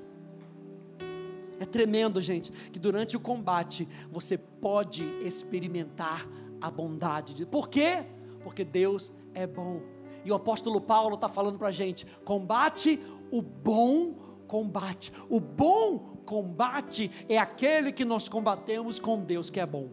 É 1.61 1.65
tremendo, 1.65 2.21
gente, 2.21 2.51
que 2.73 2.81
durante 2.81 3.17
o 3.17 3.21
combate 3.21 3.87
você 4.11 4.37
pode 4.37 5.05
experimentar 5.25 6.27
a 6.61 6.71
bondade 6.71 7.35
de 7.35 7.47
Por 7.47 7.69
quê? 7.69 8.05
Porque 8.43 8.65
Deus 8.65 9.13
é 9.35 9.47
bom. 9.47 9.83
E 10.25 10.31
o 10.31 10.35
apóstolo 10.35 10.81
Paulo 10.81 11.15
está 11.15 11.29
falando 11.29 11.59
para 11.59 11.69
a 11.69 11.73
gente: 11.73 12.07
combate 12.25 13.01
o 13.31 13.41
bom 13.43 14.15
combate. 14.47 15.13
O 15.29 15.41
bom 15.41 16.17
combate 16.27 17.11
é 17.29 17.39
aquele 17.39 17.93
que 17.93 18.05
nós 18.05 18.29
combatemos 18.29 18.99
com 18.99 19.23
Deus 19.23 19.49
que 19.49 19.61
é 19.61 19.67
bom. 19.67 19.89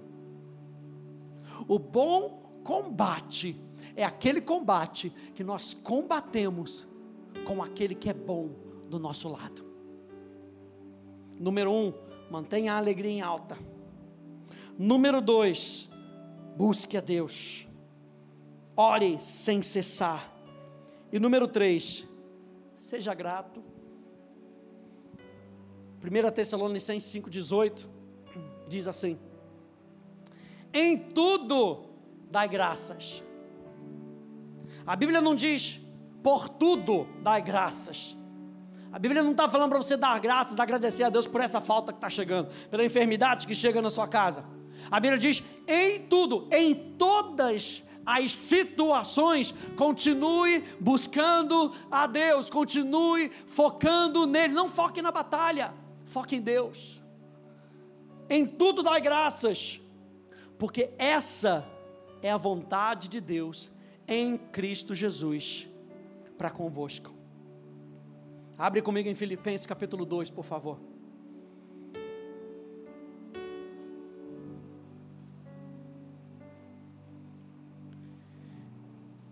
O 1.68 1.80
bom 1.80 2.62
combate 2.64 3.60
é 3.96 4.04
aquele 4.04 4.42
combate 4.42 5.10
que 5.34 5.44
nós 5.44 5.74
combatemos 5.74 6.88
com 7.46 7.64
aquele 7.64 7.96
que 7.96 8.10
é 8.10 8.14
bom 8.14 8.50
do 8.90 9.00
nosso 9.00 9.30
lado. 9.30 9.66
Número 11.40 11.72
um, 11.72 11.94
mantenha 12.30 12.74
a 12.74 12.78
alegria 12.78 13.12
em 13.12 13.22
alta. 13.22 13.58
Número 14.78 15.22
dois, 15.22 15.90
busque 16.58 16.98
a 16.98 17.02
Deus. 17.02 17.68
Ore 18.76 19.20
sem 19.20 19.62
cessar. 19.62 20.34
E 21.12 21.20
número 21.20 21.48
três, 21.48 22.06
seja 22.76 23.14
grato. 23.14 23.64
1 26.04 26.32
Tessalonicenses 26.32 27.14
5,18 27.14 27.88
diz 28.68 28.88
assim: 28.88 29.20
Em 30.74 30.98
tudo 30.98 31.86
dai 32.30 32.48
graças. 32.48 33.24
A 34.86 34.96
Bíblia 34.96 35.22
não 35.22 35.36
diz 35.36 35.80
por 36.24 36.50
tudo 36.50 37.08
dai 37.22 37.42
graças. 37.42 38.18
A 38.92 39.00
Bíblia 39.00 39.22
não 39.22 39.32
está 39.32 39.48
falando 39.50 39.70
para 39.70 39.80
você 39.80 39.96
dar 39.96 40.20
graças, 40.20 40.60
agradecer 40.60 41.04
a 41.04 41.10
Deus 41.10 41.28
por 41.28 41.42
essa 41.42 41.62
falta 41.62 41.92
que 41.92 41.98
está 41.98 42.10
chegando, 42.10 42.50
pela 42.70 42.84
enfermidade 42.84 43.46
que 43.46 43.54
chega 43.54 43.82
na 43.82 43.90
sua 43.90 44.08
casa. 44.08 44.44
A 44.90 45.00
Bíblia 45.00 45.20
diz: 45.20 45.44
em 45.68 46.00
tudo, 46.02 46.48
em 46.52 46.74
todas 46.98 47.84
as 48.06 48.34
situações, 48.34 49.54
continue 49.76 50.64
buscando 50.80 51.74
a 51.92 52.08
Deus, 52.08 52.50
continue 52.50 53.30
focando 53.46 54.26
nele. 54.26 54.54
Não 54.54 54.70
foque 54.70 55.02
na 55.02 55.12
batalha, 55.12 55.74
foque 56.06 56.38
em 56.38 56.42
Deus. 56.42 57.02
Em 58.30 58.46
tudo 58.46 58.82
dai 58.82 59.02
graças, 59.02 59.82
porque 60.58 60.90
essa 60.98 61.68
é 62.22 62.32
a 62.32 62.38
vontade 62.38 63.08
de 63.08 63.20
Deus 63.20 63.72
em 64.08 64.38
Cristo 64.38 64.96
Jesus 64.96 65.68
para 66.38 66.50
convosco. 66.50 67.14
Abre 68.58 68.82
comigo 68.82 69.08
em 69.08 69.16
Filipenses 69.16 69.68
capítulo 69.68 70.06
2, 70.06 70.30
por 70.30 70.44
favor. 70.44 70.80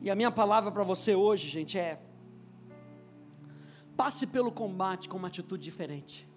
E 0.06 0.12
a 0.12 0.16
minha 0.16 0.30
palavra 0.30 0.72
para 0.72 0.84
você 0.84 1.16
hoje, 1.16 1.48
gente, 1.48 1.80
é: 1.80 2.00
passe 3.98 4.28
pelo 4.28 4.52
combate 4.52 5.10
com 5.10 5.18
uma 5.18 5.30
atitude 5.30 5.64
diferente. 5.64 6.30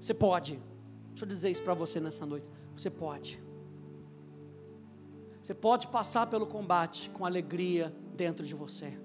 Você 0.00 0.14
pode. 0.14 0.58
Deixa 1.08 1.26
eu 1.26 1.28
dizer 1.28 1.50
isso 1.50 1.62
para 1.62 1.74
você 1.74 2.00
nessa 2.00 2.24
noite. 2.24 2.48
Você 2.74 2.88
pode. 2.88 3.38
Você 5.42 5.52
pode 5.52 5.86
passar 5.88 6.26
pelo 6.26 6.46
combate 6.46 7.10
com 7.10 7.26
alegria 7.26 7.94
dentro 8.16 8.46
de 8.46 8.54
você. 8.54 8.98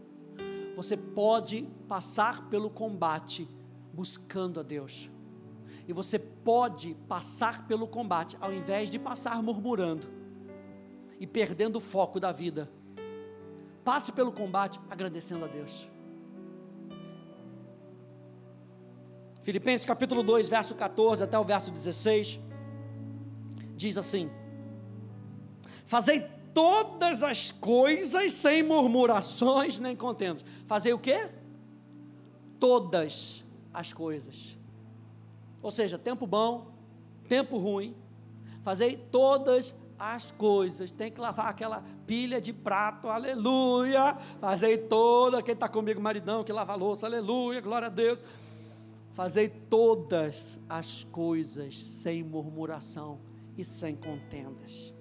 Você 0.77 0.95
pode 0.95 1.67
passar 1.85 2.47
pelo 2.47 2.69
combate 2.69 3.45
buscando 3.93 4.57
a 4.57 4.63
Deus. 4.63 5.11
E 5.85 5.91
você 5.91 6.17
pode 6.17 6.95
passar 7.09 7.67
pelo 7.67 7.89
combate 7.89 8.37
ao 8.39 8.53
invés 8.53 8.89
de 8.89 8.97
passar 8.97 9.43
murmurando 9.43 10.18
e 11.19 11.27
perdendo 11.27 11.77
o 11.77 11.81
foco 11.81 12.19
da 12.19 12.31
vida. 12.31 12.69
Passe 13.83 14.11
pelo 14.11 14.31
combate 14.31 14.79
agradecendo 14.89 15.45
a 15.45 15.47
Deus. 15.47 15.89
Filipenses 19.41 19.85
capítulo 19.85 20.21
2, 20.21 20.47
verso 20.47 20.75
14 20.75 21.23
até 21.23 21.37
o 21.37 21.43
verso 21.43 21.71
16, 21.71 22.39
diz 23.75 23.97
assim: 23.97 24.29
Fazei 25.85 26.27
todas 26.53 27.23
as 27.23 27.51
coisas 27.51 28.33
sem 28.33 28.61
murmurações 28.61 29.79
nem 29.79 29.95
contendas. 29.95 30.45
Fazei 30.67 30.93
o 30.93 30.99
quê? 30.99 31.29
Todas 32.59 33.43
as 33.73 33.93
coisas. 33.93 34.57
Ou 35.61 35.71
seja, 35.71 35.97
tempo 35.97 36.27
bom, 36.27 36.71
tempo 37.27 37.57
ruim. 37.57 37.95
Fazei 38.61 38.97
todas 38.97 39.73
as 39.99 40.31
coisas. 40.31 40.91
Tem 40.91 41.11
que 41.11 41.19
lavar 41.19 41.47
aquela 41.47 41.83
pilha 42.07 42.39
de 42.39 42.53
prato, 42.53 43.09
aleluia. 43.09 44.15
Fazei 44.39 44.77
toda, 44.77 45.43
quem 45.43 45.53
está 45.53 45.67
comigo, 45.67 46.01
maridão, 46.01 46.43
que 46.43 46.53
lava 46.53 46.73
louça, 46.75 47.05
aleluia, 47.05 47.59
glória 47.61 47.87
a 47.87 47.91
Deus. 47.91 48.23
Fazei 49.11 49.49
todas 49.49 50.59
as 50.69 51.03
coisas 51.03 51.83
sem 51.83 52.23
murmuração 52.23 53.19
e 53.57 53.63
sem 53.63 53.95
contendas 53.95 54.93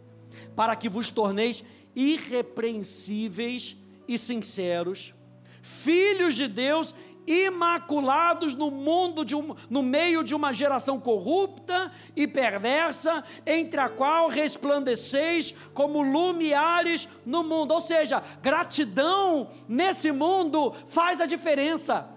para 0.54 0.76
que 0.76 0.88
vos 0.88 1.10
torneis 1.10 1.64
irrepreensíveis 1.94 3.76
e 4.06 4.16
sinceros, 4.16 5.14
filhos 5.62 6.34
de 6.34 6.48
Deus, 6.48 6.94
imaculados 7.28 8.54
no 8.54 8.70
mundo 8.70 9.24
de 9.24 9.36
um, 9.36 9.54
no 9.68 9.82
meio 9.82 10.24
de 10.24 10.34
uma 10.34 10.52
geração 10.52 10.98
corrupta 10.98 11.92
e 12.16 12.26
perversa, 12.26 13.22
entre 13.46 13.78
a 13.78 13.88
qual 13.88 14.28
resplandeceis 14.28 15.54
como 15.74 16.00
lumiares 16.00 17.08
no 17.26 17.44
mundo. 17.44 17.74
Ou 17.74 17.80
seja, 17.80 18.22
gratidão 18.40 19.50
nesse 19.68 20.10
mundo 20.10 20.74
faz 20.86 21.20
a 21.20 21.26
diferença. 21.26 22.08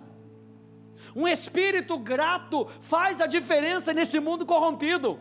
Um 1.14 1.28
espírito 1.28 1.98
grato 1.98 2.68
faz 2.80 3.20
a 3.20 3.28
diferença 3.28 3.94
nesse 3.94 4.20
mundo 4.20 4.46
corrompido. 4.46 5.20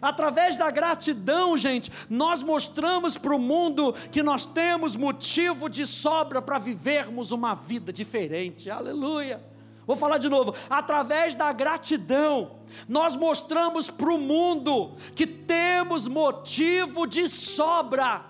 Através 0.00 0.56
da 0.56 0.70
gratidão, 0.70 1.56
gente, 1.56 1.90
nós 2.08 2.42
mostramos 2.42 3.16
para 3.16 3.34
o 3.34 3.38
mundo 3.38 3.92
que 4.10 4.22
nós 4.22 4.46
temos 4.46 4.96
motivo 4.96 5.68
de 5.68 5.86
sobra 5.86 6.40
para 6.42 6.58
vivermos 6.58 7.30
uma 7.30 7.54
vida 7.54 7.92
diferente. 7.92 8.70
Aleluia. 8.70 9.42
Vou 9.86 9.96
falar 9.96 10.18
de 10.18 10.28
novo. 10.28 10.54
Através 10.68 11.36
da 11.36 11.52
gratidão, 11.52 12.52
nós 12.88 13.16
mostramos 13.16 13.90
para 13.90 14.12
o 14.12 14.18
mundo 14.18 14.92
que 15.14 15.26
temos 15.26 16.08
motivo 16.08 17.06
de 17.06 17.28
sobra 17.28 18.24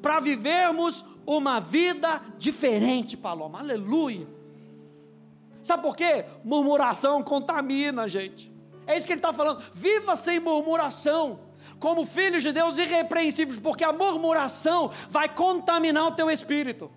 para 0.00 0.20
vivermos 0.20 1.04
uma 1.26 1.60
vida 1.60 2.22
diferente, 2.38 3.16
Paloma. 3.16 3.60
Aleluia. 3.60 4.26
Sabe 5.62 5.82
por 5.82 5.96
quê? 5.96 6.26
Murmuração 6.44 7.22
contamina, 7.22 8.06
gente. 8.06 8.53
É 8.86 8.96
isso 8.96 9.06
que 9.06 9.12
ele 9.12 9.18
está 9.18 9.32
falando. 9.32 9.62
Viva 9.72 10.16
sem 10.16 10.40
murmuração, 10.40 11.40
como 11.78 12.04
filhos 12.04 12.42
de 12.42 12.52
Deus 12.52 12.78
irrepreensíveis, 12.78 13.58
porque 13.58 13.84
a 13.84 13.92
murmuração 13.92 14.90
vai 15.08 15.28
contaminar 15.28 16.06
o 16.06 16.12
teu 16.12 16.30
espírito. 16.30 16.90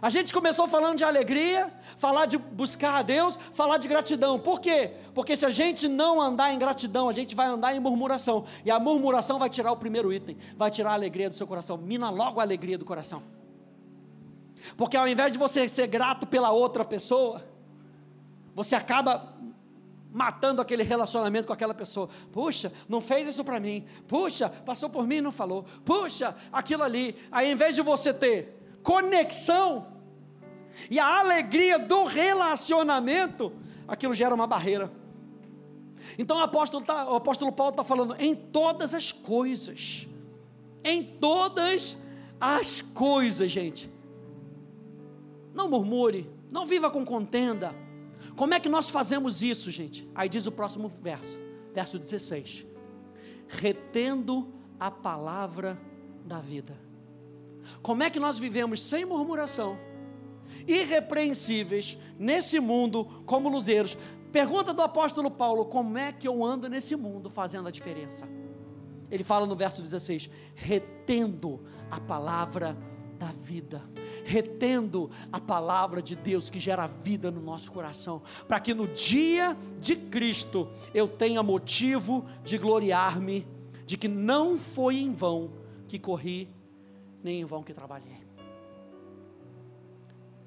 A 0.00 0.10
gente 0.10 0.32
começou 0.32 0.68
falando 0.68 0.98
de 0.98 1.04
alegria, 1.04 1.72
falar 1.96 2.26
de 2.26 2.38
buscar 2.38 2.98
a 2.98 3.02
Deus, 3.02 3.38
falar 3.52 3.78
de 3.78 3.88
gratidão. 3.88 4.38
Por 4.38 4.60
quê? 4.60 4.92
Porque 5.12 5.36
se 5.36 5.44
a 5.44 5.50
gente 5.50 5.88
não 5.88 6.20
andar 6.20 6.52
em 6.52 6.58
gratidão, 6.58 7.08
a 7.08 7.12
gente 7.12 7.34
vai 7.34 7.48
andar 7.48 7.74
em 7.74 7.80
murmuração. 7.80 8.44
E 8.64 8.70
a 8.70 8.78
murmuração 8.78 9.38
vai 9.38 9.50
tirar 9.50 9.72
o 9.72 9.76
primeiro 9.76 10.12
item, 10.12 10.36
vai 10.56 10.70
tirar 10.70 10.90
a 10.90 10.94
alegria 10.94 11.28
do 11.28 11.34
seu 11.34 11.46
coração. 11.46 11.76
Mina 11.76 12.10
logo 12.10 12.38
a 12.38 12.44
alegria 12.44 12.78
do 12.78 12.84
coração. 12.84 13.22
Porque 14.76 14.96
ao 14.96 15.08
invés 15.08 15.32
de 15.32 15.38
você 15.38 15.68
ser 15.68 15.88
grato 15.88 16.26
pela 16.26 16.52
outra 16.52 16.84
pessoa, 16.84 17.44
você 18.54 18.76
acaba 18.76 19.36
matando 20.12 20.62
aquele 20.62 20.82
relacionamento 20.82 21.46
com 21.46 21.52
aquela 21.52 21.74
pessoa. 21.74 22.08
Puxa, 22.32 22.72
não 22.88 23.00
fez 23.00 23.28
isso 23.28 23.44
para 23.44 23.60
mim. 23.60 23.84
Puxa, 24.06 24.48
passou 24.48 24.88
por 24.88 25.06
mim 25.06 25.16
e 25.16 25.22
não 25.22 25.32
falou. 25.32 25.64
Puxa, 25.84 26.34
aquilo 26.52 26.82
ali. 26.82 27.16
Aí, 27.30 27.50
em 27.50 27.54
vez 27.54 27.74
de 27.74 27.82
você 27.82 28.12
ter 28.12 28.78
conexão 28.82 29.86
e 30.90 30.98
a 30.98 31.18
alegria 31.18 31.78
do 31.78 32.04
relacionamento, 32.04 33.52
aquilo 33.86 34.14
gera 34.14 34.34
uma 34.34 34.46
barreira. 34.46 34.90
Então 36.18 36.38
o 36.38 36.40
apóstolo, 36.40 36.84
tá, 36.84 37.10
o 37.10 37.16
apóstolo 37.16 37.52
Paulo 37.52 37.72
está 37.72 37.84
falando 37.84 38.16
em 38.18 38.34
todas 38.34 38.94
as 38.94 39.12
coisas. 39.12 40.08
Em 40.84 41.02
todas 41.02 41.98
as 42.40 42.80
coisas, 42.80 43.50
gente. 43.50 43.90
Não 45.52 45.68
murmure, 45.68 46.30
não 46.50 46.64
viva 46.64 46.88
com 46.88 47.04
contenda 47.04 47.74
como 48.38 48.54
é 48.54 48.60
que 48.60 48.68
nós 48.68 48.88
fazemos 48.88 49.42
isso, 49.42 49.68
gente? 49.68 50.08
Aí 50.14 50.28
diz 50.28 50.46
o 50.46 50.52
próximo 50.52 50.86
verso, 50.86 51.36
verso 51.74 51.98
16: 51.98 52.64
retendo 53.48 54.54
a 54.78 54.92
palavra 54.92 55.76
da 56.24 56.38
vida. 56.38 56.78
Como 57.82 58.04
é 58.04 58.08
que 58.08 58.20
nós 58.20 58.38
vivemos 58.38 58.80
sem 58.80 59.04
murmuração, 59.04 59.76
irrepreensíveis 60.68 61.98
nesse 62.16 62.60
mundo 62.60 63.04
como 63.26 63.48
luzeiros? 63.48 63.98
Pergunta 64.30 64.72
do 64.72 64.82
apóstolo 64.82 65.32
Paulo: 65.32 65.64
como 65.64 65.98
é 65.98 66.12
que 66.12 66.28
eu 66.28 66.44
ando 66.44 66.68
nesse 66.68 66.94
mundo 66.94 67.28
fazendo 67.28 67.66
a 67.66 67.72
diferença? 67.72 68.24
Ele 69.10 69.24
fala 69.24 69.46
no 69.46 69.56
verso 69.56 69.82
16: 69.82 70.30
retendo 70.54 71.60
a 71.90 71.98
palavra 71.98 72.78
da 73.18 73.26
vida 73.26 73.82
retendo 74.28 75.10
a 75.32 75.40
palavra 75.40 76.02
de 76.02 76.14
Deus 76.14 76.50
que 76.50 76.60
gera 76.60 76.86
vida 76.86 77.30
no 77.30 77.40
nosso 77.40 77.72
coração, 77.72 78.22
para 78.46 78.60
que 78.60 78.74
no 78.74 78.86
dia 78.86 79.56
de 79.80 79.96
Cristo 79.96 80.68
eu 80.92 81.08
tenha 81.08 81.42
motivo 81.42 82.26
de 82.44 82.58
gloriar-me 82.58 83.46
de 83.86 83.96
que 83.96 84.06
não 84.06 84.58
foi 84.58 84.98
em 84.98 85.12
vão 85.12 85.50
que 85.86 85.98
corri, 85.98 86.54
nem 87.22 87.40
em 87.40 87.44
vão 87.44 87.62
que 87.62 87.72
trabalhei. 87.72 88.18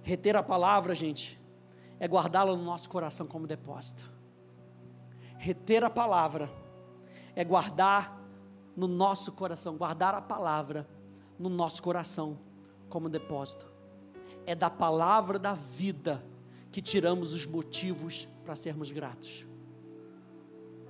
Reter 0.04 0.36
a 0.36 0.44
palavra, 0.44 0.94
gente, 0.94 1.40
é 2.00 2.08
guardá-la 2.08 2.56
no 2.56 2.64
nosso 2.64 2.88
coração 2.88 3.26
como 3.26 3.48
depósito. 3.48 4.12
Reter 5.38 5.84
a 5.84 5.90
palavra 5.90 6.52
é 7.36 7.44
guardar 7.44 8.20
no 8.76 8.88
nosso 8.88 9.32
coração, 9.32 9.76
guardar 9.76 10.14
a 10.14 10.22
palavra 10.22 10.88
no 11.40 11.50
nosso 11.50 11.82
coração 11.82 12.38
como 12.92 13.10
depósito. 13.10 13.66
É 14.46 14.54
da 14.54 14.70
palavra 14.70 15.40
da 15.40 15.56
vida 15.56 16.24
que 16.72 16.82
tiramos 16.82 17.34
os 17.34 17.48
motivos 17.48 18.28
para 18.44 18.56
sermos 18.56 18.92
gratos. 18.92 19.48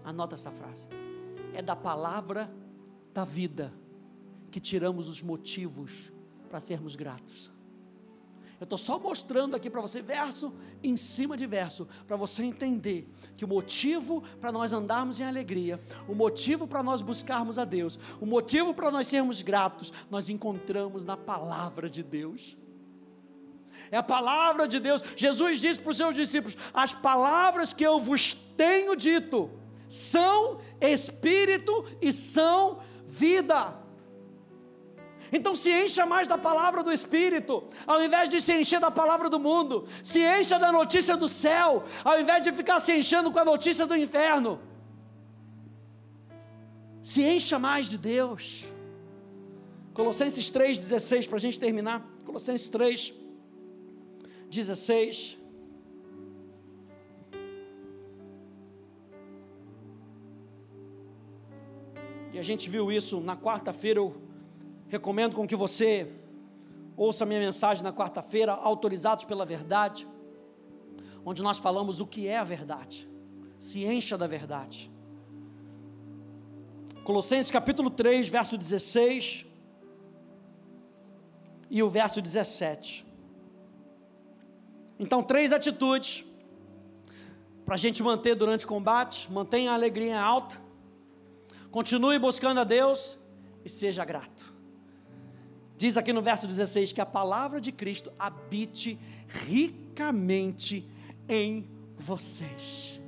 Anota 0.04 0.36
essa 0.36 0.52
frase. 0.52 0.88
É 1.54 1.62
da 1.62 1.76
palavra 1.76 2.52
da 3.14 3.24
vida 3.24 3.72
que 4.50 4.60
tiramos 4.60 5.08
os 5.08 5.22
motivos 5.22 6.12
para 6.50 6.60
sermos 6.60 6.96
gratos. 6.96 7.52
Eu 8.62 8.66
estou 8.66 8.78
só 8.78 9.00
mostrando 9.00 9.56
aqui 9.56 9.72
para 9.72 9.82
você, 9.82 10.04
verso 10.04 10.54
em 10.84 10.96
cima 10.96 11.36
de 11.36 11.48
verso, 11.48 11.88
para 12.06 12.16
você 12.16 12.44
entender 12.44 13.12
que 13.36 13.44
o 13.44 13.48
motivo 13.48 14.22
para 14.40 14.52
nós 14.52 14.72
andarmos 14.72 15.20
em 15.20 15.24
alegria, 15.24 15.82
o 16.08 16.14
motivo 16.14 16.68
para 16.68 16.84
nós 16.84 17.02
buscarmos 17.02 17.58
a 17.58 17.66
Deus, 17.66 17.98
o 18.20 18.26
motivo 18.28 18.72
para 18.72 18.92
nós 18.92 19.08
sermos 19.08 19.42
gratos, 19.42 19.92
nós 20.12 20.30
encontramos 20.30 21.04
na 21.06 21.18
palavra 21.18 21.90
de 21.90 22.04
Deus. 22.04 22.56
É 23.90 23.98
a 23.98 24.04
palavra 24.04 24.68
de 24.68 24.80
Deus. 24.80 25.02
Jesus 25.16 25.60
disse 25.60 25.82
para 25.82 25.90
os 25.90 25.98
seus 25.98 26.14
discípulos: 26.14 26.56
As 26.72 26.94
palavras 26.94 27.74
que 27.74 27.84
eu 27.84 28.00
vos 28.00 28.36
tenho 28.56 28.96
dito 28.96 29.50
são 29.90 30.62
espírito 30.80 31.84
e 32.00 32.12
são 32.12 32.80
vida. 33.08 33.81
Então 35.32 35.56
se 35.56 35.72
encha 35.72 36.06
mais 36.06 36.28
da 36.28 36.38
palavra 36.38 36.84
do 36.84 36.92
Espírito, 36.92 37.64
ao 37.88 38.04
invés 38.04 38.30
de 38.30 38.42
se 38.42 38.54
encher 38.54 38.80
da 38.80 38.92
palavra 38.92 39.30
do 39.30 39.40
mundo, 39.40 39.88
se 40.04 40.20
encha 40.20 40.60
da 40.60 40.72
notícia 40.72 41.16
do 41.16 41.30
céu, 41.30 41.84
ao 42.04 42.20
invés 42.20 42.42
de 42.42 42.52
ficar 42.52 42.80
se 42.80 42.92
enchendo 42.94 43.32
com 43.32 43.40
a 43.40 43.46
notícia 43.46 43.86
do 43.86 43.96
inferno. 43.96 44.60
Se 47.02 47.24
encha 47.24 47.58
mais 47.58 47.88
de 47.88 47.98
Deus. 47.98 48.66
Colossenses 49.94 50.52
3,16, 50.52 51.28
para 51.28 51.38
a 51.38 51.40
gente 51.40 51.60
terminar. 51.60 52.06
Colossenses 52.26 52.70
3, 52.70 53.14
16. 54.50 55.38
E 62.34 62.40
a 62.40 62.42
gente 62.42 62.70
viu 62.70 62.92
isso 62.92 63.20
na 63.20 63.36
quarta-feira. 63.36 64.02
Recomendo 64.92 65.36
com 65.36 65.48
que 65.48 65.56
você 65.56 66.12
ouça 66.98 67.26
minha 67.26 67.40
mensagem 67.40 67.82
na 67.82 67.94
quarta-feira, 67.94 68.52
autorizados 68.52 69.24
pela 69.24 69.46
verdade, 69.46 70.06
onde 71.26 71.42
nós 71.42 71.58
falamos 71.58 72.02
o 72.02 72.06
que 72.06 72.28
é 72.28 72.38
a 72.38 72.44
verdade. 72.44 73.10
Se 73.58 73.86
encha 73.86 74.18
da 74.18 74.28
verdade. 74.28 74.92
Colossenses 77.06 77.50
capítulo 77.50 77.90
3, 77.90 78.28
verso 78.28 78.58
16 78.58 79.46
e 81.70 81.82
o 81.82 81.90
verso 81.90 82.22
17. 82.22 83.06
Então, 85.00 85.24
três 85.24 85.54
atitudes 85.54 86.26
para 87.66 87.76
a 87.76 87.78
gente 87.78 88.04
manter 88.04 88.36
durante 88.36 88.66
o 88.66 88.68
combate: 88.68 89.32
mantenha 89.32 89.72
a 89.72 89.74
alegria 89.74 90.22
alta, 90.22 90.60
Continue 91.72 92.20
buscando 92.20 92.60
a 92.60 92.66
Deus 92.66 93.18
e 93.64 93.70
seja 93.70 94.04
grato. 94.04 94.51
Diz 95.82 95.98
aqui 95.98 96.14
no 96.14 96.22
verso 96.22 96.46
16 96.46 96.94
que 96.94 97.02
a 97.02 97.06
palavra 97.08 97.60
de 97.60 97.72
Cristo 97.72 98.14
habite 98.20 99.00
ricamente 99.28 100.88
em 101.28 101.68
vocês. 101.98 103.02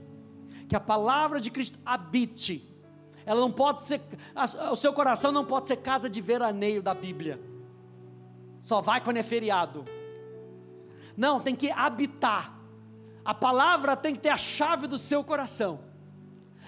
Que 0.67 0.75
a 0.75 0.79
palavra 0.79 1.39
de 1.39 1.51
Cristo 1.51 1.77
habite. 1.85 2.67
Ela 3.27 3.39
não 3.41 3.51
pode 3.51 3.83
ser, 3.83 4.01
o 4.71 4.75
seu 4.75 4.91
coração 4.91 5.31
não 5.31 5.45
pode 5.45 5.67
ser 5.67 5.77
casa 5.77 6.09
de 6.09 6.19
veraneio 6.19 6.81
da 6.81 6.95
Bíblia. 6.95 7.39
Só 8.59 8.81
vai 8.81 9.03
quando 9.03 9.17
é 9.17 9.23
feriado. 9.23 9.85
Não, 11.15 11.39
tem 11.39 11.55
que 11.55 11.69
habitar. 11.69 12.59
A 13.23 13.35
palavra 13.35 13.95
tem 13.95 14.15
que 14.15 14.21
ter 14.21 14.29
a 14.29 14.37
chave 14.37 14.87
do 14.87 14.97
seu 14.97 15.23
coração. 15.23 15.79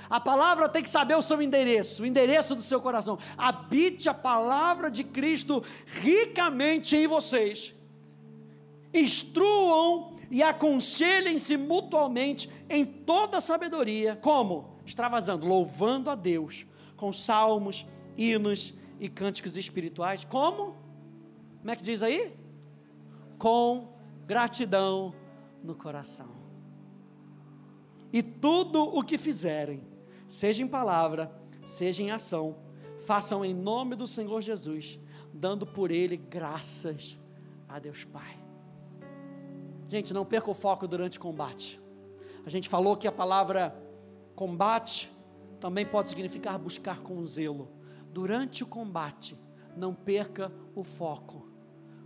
A 0.09 0.19
palavra 0.19 0.69
tem 0.69 0.83
que 0.83 0.89
saber 0.89 1.15
o 1.15 1.21
seu 1.21 1.41
endereço, 1.41 2.03
o 2.03 2.05
endereço 2.05 2.55
do 2.55 2.61
seu 2.61 2.79
coração. 2.81 3.17
Habite 3.37 4.07
a 4.09 4.13
palavra 4.13 4.89
de 4.89 5.03
Cristo 5.03 5.63
ricamente 5.85 6.95
em 6.95 7.07
vocês. 7.07 7.73
Instruam 8.93 10.13
e 10.29 10.41
aconselhem-se 10.41 11.57
mutuamente 11.57 12.49
em 12.69 12.85
toda 12.85 13.41
sabedoria. 13.41 14.15
Como? 14.15 14.79
Extravasando, 14.85 15.47
louvando 15.47 16.09
a 16.09 16.15
Deus 16.15 16.65
com 16.95 17.11
salmos, 17.11 17.85
hinos 18.17 18.73
e 18.99 19.09
cânticos 19.09 19.57
espirituais. 19.57 20.23
Como? 20.23 20.75
Como 21.59 21.71
é 21.71 21.75
que 21.75 21.83
diz 21.83 22.01
aí? 22.01 22.33
Com 23.37 23.89
gratidão 24.25 25.13
no 25.63 25.75
coração. 25.75 26.29
E 28.13 28.23
tudo 28.23 28.83
o 28.83 29.03
que 29.03 29.17
fizerem, 29.17 29.83
seja 30.27 30.63
em 30.63 30.67
palavra, 30.67 31.31
seja 31.63 32.03
em 32.03 32.11
ação, 32.11 32.57
façam 33.05 33.43
em 33.45 33.53
nome 33.53 33.95
do 33.95 34.07
Senhor 34.07 34.41
Jesus, 34.41 34.99
dando 35.33 35.65
por 35.65 35.91
Ele 35.91 36.17
graças 36.17 37.19
a 37.67 37.79
Deus 37.79 38.03
Pai. 38.03 38.37
Gente, 39.87 40.13
não 40.13 40.25
perca 40.25 40.49
o 40.49 40.53
foco 40.55 40.87
durante 40.87 41.17
o 41.17 41.21
combate. 41.21 41.79
A 42.45 42.49
gente 42.49 42.67
falou 42.67 42.97
que 42.97 43.07
a 43.07 43.11
palavra 43.11 43.75
combate 44.35 45.11
também 45.59 45.85
pode 45.85 46.09
significar 46.09 46.57
buscar 46.57 46.99
com 47.01 47.25
zelo. 47.25 47.71
Durante 48.11 48.63
o 48.63 48.67
combate, 48.67 49.37
não 49.75 49.93
perca 49.93 50.51
o 50.73 50.83
foco. 50.83 51.47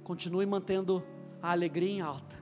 Continue 0.04 0.46
mantendo 0.46 1.06
a 1.42 1.52
alegria 1.52 1.90
em 1.90 2.02
alta, 2.02 2.36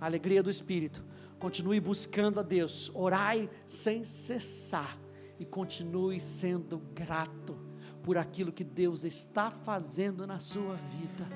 a 0.00 0.06
alegria 0.06 0.42
do 0.42 0.50
Espírito. 0.50 1.04
Continue 1.38 1.80
buscando 1.80 2.38
a 2.38 2.42
Deus, 2.42 2.90
orai 2.94 3.50
sem 3.66 4.04
cessar 4.04 5.01
e 5.42 5.44
continue 5.44 6.20
sendo 6.20 6.78
grato 6.94 7.58
por 8.00 8.16
aquilo 8.16 8.52
que 8.52 8.62
Deus 8.62 9.04
está 9.04 9.50
fazendo 9.50 10.24
na 10.24 10.38
sua 10.38 10.76
vida, 10.76 11.28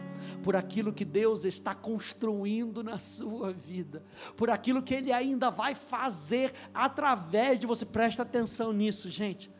por 0.45 0.55
aquilo 0.55 0.93
que 0.93 1.05
Deus 1.05 1.45
está 1.45 1.75
construindo 1.75 2.85
na 2.85 3.01
sua 3.01 3.53
vida, 3.53 4.05
por 4.37 4.49
aquilo 4.49 4.83
que 4.83 4.95
Ele 4.95 5.13
ainda 5.13 5.51
vai 5.51 5.75
fazer 5.75 6.53
através 6.73 7.59
de 7.59 7.67
você. 7.67 7.85
Presta 7.85 8.23
atenção 8.23 8.73
nisso, 8.73 9.09
gente. 9.09 9.51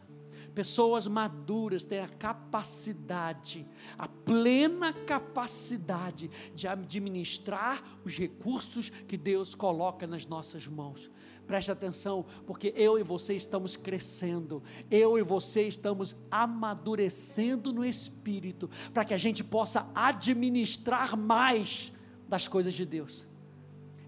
Pessoas 0.55 1.07
maduras 1.07 1.85
têm 1.85 1.99
a 1.99 2.09
capacidade, 2.09 3.67
a 3.99 4.09
plena 4.09 4.93
capacidade 4.93 6.31
de 6.55 6.67
administrar 6.67 7.83
os 8.05 8.17
recursos 8.17 8.91
que 8.91 9.19
Deus 9.19 9.55
coloca 9.55 10.07
nas 10.07 10.25
nossas 10.25 10.67
mãos. 10.67 11.11
Preste 11.47 11.71
atenção, 11.71 12.25
porque 12.45 12.73
eu 12.77 12.99
e 12.99 13.03
você 13.03 13.35
estamos 13.35 13.77
crescendo, 13.77 14.63
eu 14.91 15.17
e 15.17 15.23
você 15.23 15.69
estamos 15.69 16.17
amadurecendo 16.31 17.73
no 17.73 17.85
espírito, 17.85 18.69
para 18.93 19.05
que 19.05 19.15
a 19.15 19.17
gente 19.17 19.45
possa 19.45 19.89
administrar 19.95 21.17
mais 21.17 21.93
das 22.29 22.49
coisas 22.49 22.75
de 22.75 22.85
Deus. 22.85 23.29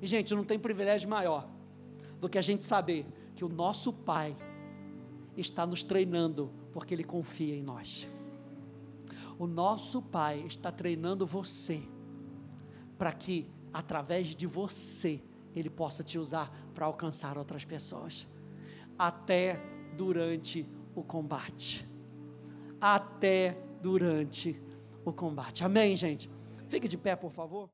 E, 0.02 0.06
gente, 0.06 0.34
não 0.34 0.44
tem 0.44 0.58
privilégio 0.58 1.08
maior 1.08 1.48
do 2.20 2.28
que 2.28 2.38
a 2.38 2.42
gente 2.42 2.64
saber 2.64 3.06
que 3.34 3.44
o 3.44 3.48
nosso 3.48 3.92
Pai 3.92 4.36
está 5.36 5.64
nos 5.64 5.84
treinando, 5.84 6.50
porque 6.72 6.92
Ele 6.92 7.04
confia 7.04 7.54
em 7.54 7.62
nós. 7.62 8.08
O 9.38 9.46
nosso 9.46 10.02
Pai 10.02 10.40
está 10.40 10.72
treinando 10.72 11.24
você, 11.24 11.80
para 12.98 13.12
que, 13.12 13.48
através 13.72 14.34
de 14.34 14.46
você, 14.46 15.22
ele 15.58 15.70
possa 15.70 16.02
te 16.02 16.18
usar 16.18 16.50
para 16.74 16.86
alcançar 16.86 17.38
outras 17.38 17.64
pessoas, 17.64 18.28
até 18.98 19.60
durante 19.96 20.68
o 20.94 21.02
combate. 21.02 21.88
Até 22.80 23.58
durante 23.80 24.60
o 25.04 25.12
combate. 25.12 25.64
Amém, 25.64 25.96
gente? 25.96 26.30
Fique 26.68 26.86
de 26.86 26.98
pé, 26.98 27.16
por 27.16 27.32
favor. 27.32 27.66